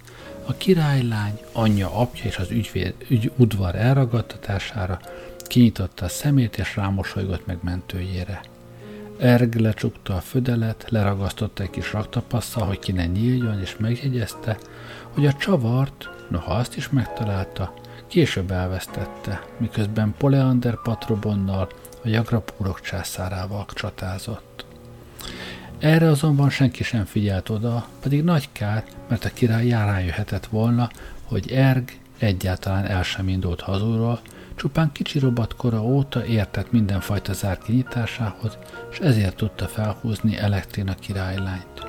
a 0.48 0.54
királylány, 0.58 1.40
anyja, 1.52 2.00
apja 2.00 2.24
és 2.24 2.38
az 2.38 2.52
ügyvéd, 2.52 2.94
ügy, 3.08 3.32
udvar 3.36 3.76
elragadtatására 3.76 5.00
kinyitotta 5.48 6.06
a 6.06 6.10
szemét 6.10 6.58
és 6.58 6.76
rámosolygott 6.76 7.46
meg 7.46 7.58
mentőjére. 7.62 8.42
Erg 9.18 9.56
lecsukta 9.56 10.16
a 10.16 10.20
födelet, 10.20 10.86
leragasztotta 10.90 11.64
egy 11.64 11.70
kis 11.70 11.92
raktapasszal, 11.94 12.68
hogy 12.68 12.80
ki 12.80 12.92
ne 12.92 13.06
nyíljon, 13.06 13.62
és 13.62 13.78
megjegyezte, 13.78 14.58
hogy 15.10 15.26
a 15.26 15.34
csavart, 15.34 16.10
noha 16.30 16.54
azt 16.54 16.78
is 16.78 16.90
megtalálta, 16.90 17.74
később 18.08 18.52
elvesztette, 18.52 19.46
miközben 19.58 20.16
Poleander 20.18 20.82
patrobonnal, 20.84 21.70
a 22.04 22.08
jagrapúrok 22.08 22.82
császárával 22.82 23.66
csatázott. 23.74 24.66
Erre 25.80 26.10
azonban 26.10 26.50
senki 26.50 26.84
sem 26.84 27.06
figyelt 27.06 27.50
oda, 27.50 27.88
pedig 28.02 28.24
nagy 28.24 28.50
kár, 28.52 28.84
mert 29.10 29.26
a 29.26 29.30
király 29.34 29.70
rájöhetett 29.70 30.46
volna, 30.46 30.90
hogy 31.24 31.52
Erg 31.52 32.00
egyáltalán 32.18 32.86
el 32.86 33.04
sem 33.04 33.28
indult 33.28 33.62
hazulról, 33.62 34.20
csupán 34.56 34.92
kicsi 34.92 35.20
robatkora 35.20 35.84
óta 35.84 36.26
értett 36.26 36.72
mindenfajta 36.72 37.34
zár 37.34 37.58
kinyitásához, 37.58 38.58
és 38.92 38.98
ezért 39.00 39.36
tudta 39.36 39.66
felhúzni 39.68 40.38
Elektrén 40.38 40.88
a 40.88 40.96
királylányt. 40.96 41.86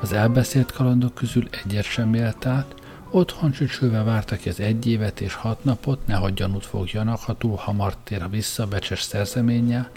Az 0.00 0.12
elbeszélt 0.12 0.72
kalandok 0.72 1.14
közül 1.14 1.48
egyet 1.64 1.84
sem 1.84 2.14
élt 2.14 2.46
át, 2.46 2.74
Otthon 3.10 3.50
csücsülve 3.50 4.02
várta 4.02 4.36
ki 4.36 4.48
az 4.48 4.60
egy 4.60 4.86
évet 4.86 5.20
és 5.20 5.34
hat 5.34 5.64
napot, 5.64 6.06
nehogy 6.06 6.34
gyanút 6.34 6.66
fogjanak, 6.66 7.20
ha 7.20 7.36
túl 7.36 7.56
hamar 7.56 7.96
tér 7.96 8.30
vissza 8.30 8.66
becses 8.66 9.02
szerzeménnyel, 9.02 9.90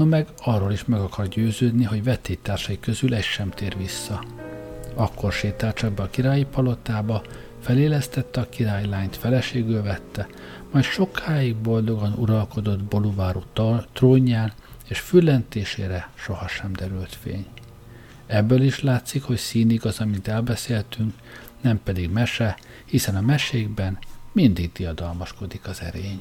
no 0.00 0.06
meg 0.06 0.28
arról 0.44 0.72
is 0.72 0.84
meg 0.84 1.00
akar 1.00 1.28
győződni, 1.28 1.84
hogy 1.84 2.04
vettétársai 2.04 2.80
közül 2.80 3.14
egy 3.14 3.22
sem 3.22 3.50
tér 3.50 3.76
vissza. 3.76 4.24
Akkor 4.94 5.32
sétált 5.32 5.76
csak 5.76 5.92
be 5.92 6.02
a 6.02 6.10
királyi 6.10 6.44
palotába, 6.44 7.22
felélesztette 7.60 8.40
a 8.40 8.48
királylányt, 8.48 9.16
feleségül 9.16 9.82
vette, 9.82 10.26
majd 10.70 10.84
sokáig 10.84 11.56
boldogan 11.56 12.12
uralkodott 12.12 12.82
Boluváru 12.82 13.40
trónján, 13.92 14.52
és 14.88 15.00
füllentésére 15.00 16.10
sohasem 16.14 16.72
derült 16.72 17.14
fény. 17.14 17.46
Ebből 18.26 18.62
is 18.62 18.80
látszik, 18.80 19.22
hogy 19.22 19.36
színig 19.36 19.86
az, 19.86 19.98
amit 19.98 20.28
elbeszéltünk, 20.28 21.14
nem 21.60 21.80
pedig 21.82 22.10
mese, 22.10 22.58
hiszen 22.84 23.16
a 23.16 23.20
mesékben 23.20 23.98
mindig 24.32 24.72
diadalmaskodik 24.72 25.66
az 25.66 25.80
erény. 25.80 26.20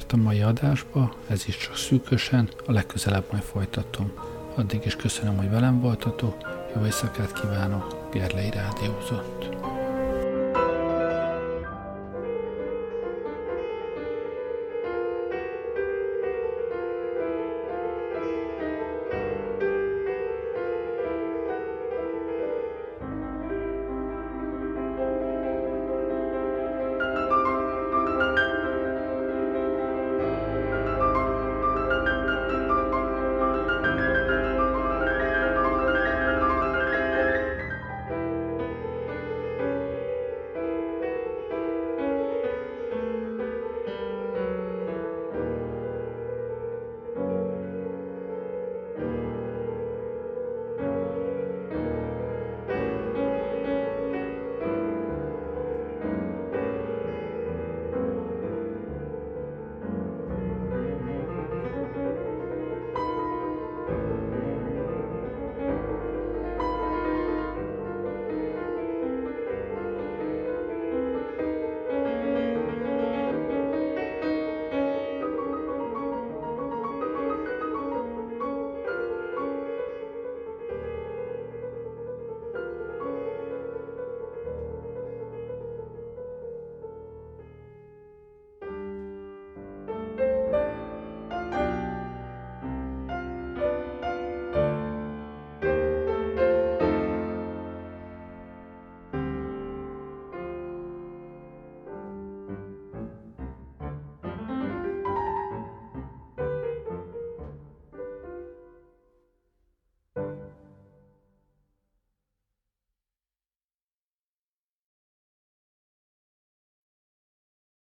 Fért 0.00 0.12
a 0.12 0.16
mai 0.16 0.40
adásba, 0.40 1.14
ez 1.28 1.42
is 1.46 1.56
csak 1.56 1.76
szűkösen, 1.76 2.48
a 2.66 2.72
legközelebb 2.72 3.24
majd 3.30 3.42
folytatom. 3.42 4.12
Addig 4.54 4.80
is 4.84 4.96
köszönöm, 4.96 5.36
hogy 5.36 5.50
velem 5.50 5.80
voltatok, 5.80 6.36
jó 6.74 6.84
éjszakát 6.84 7.32
kívánok, 7.32 8.08
Gerlei 8.12 8.50
Rádiózott. 8.50 9.69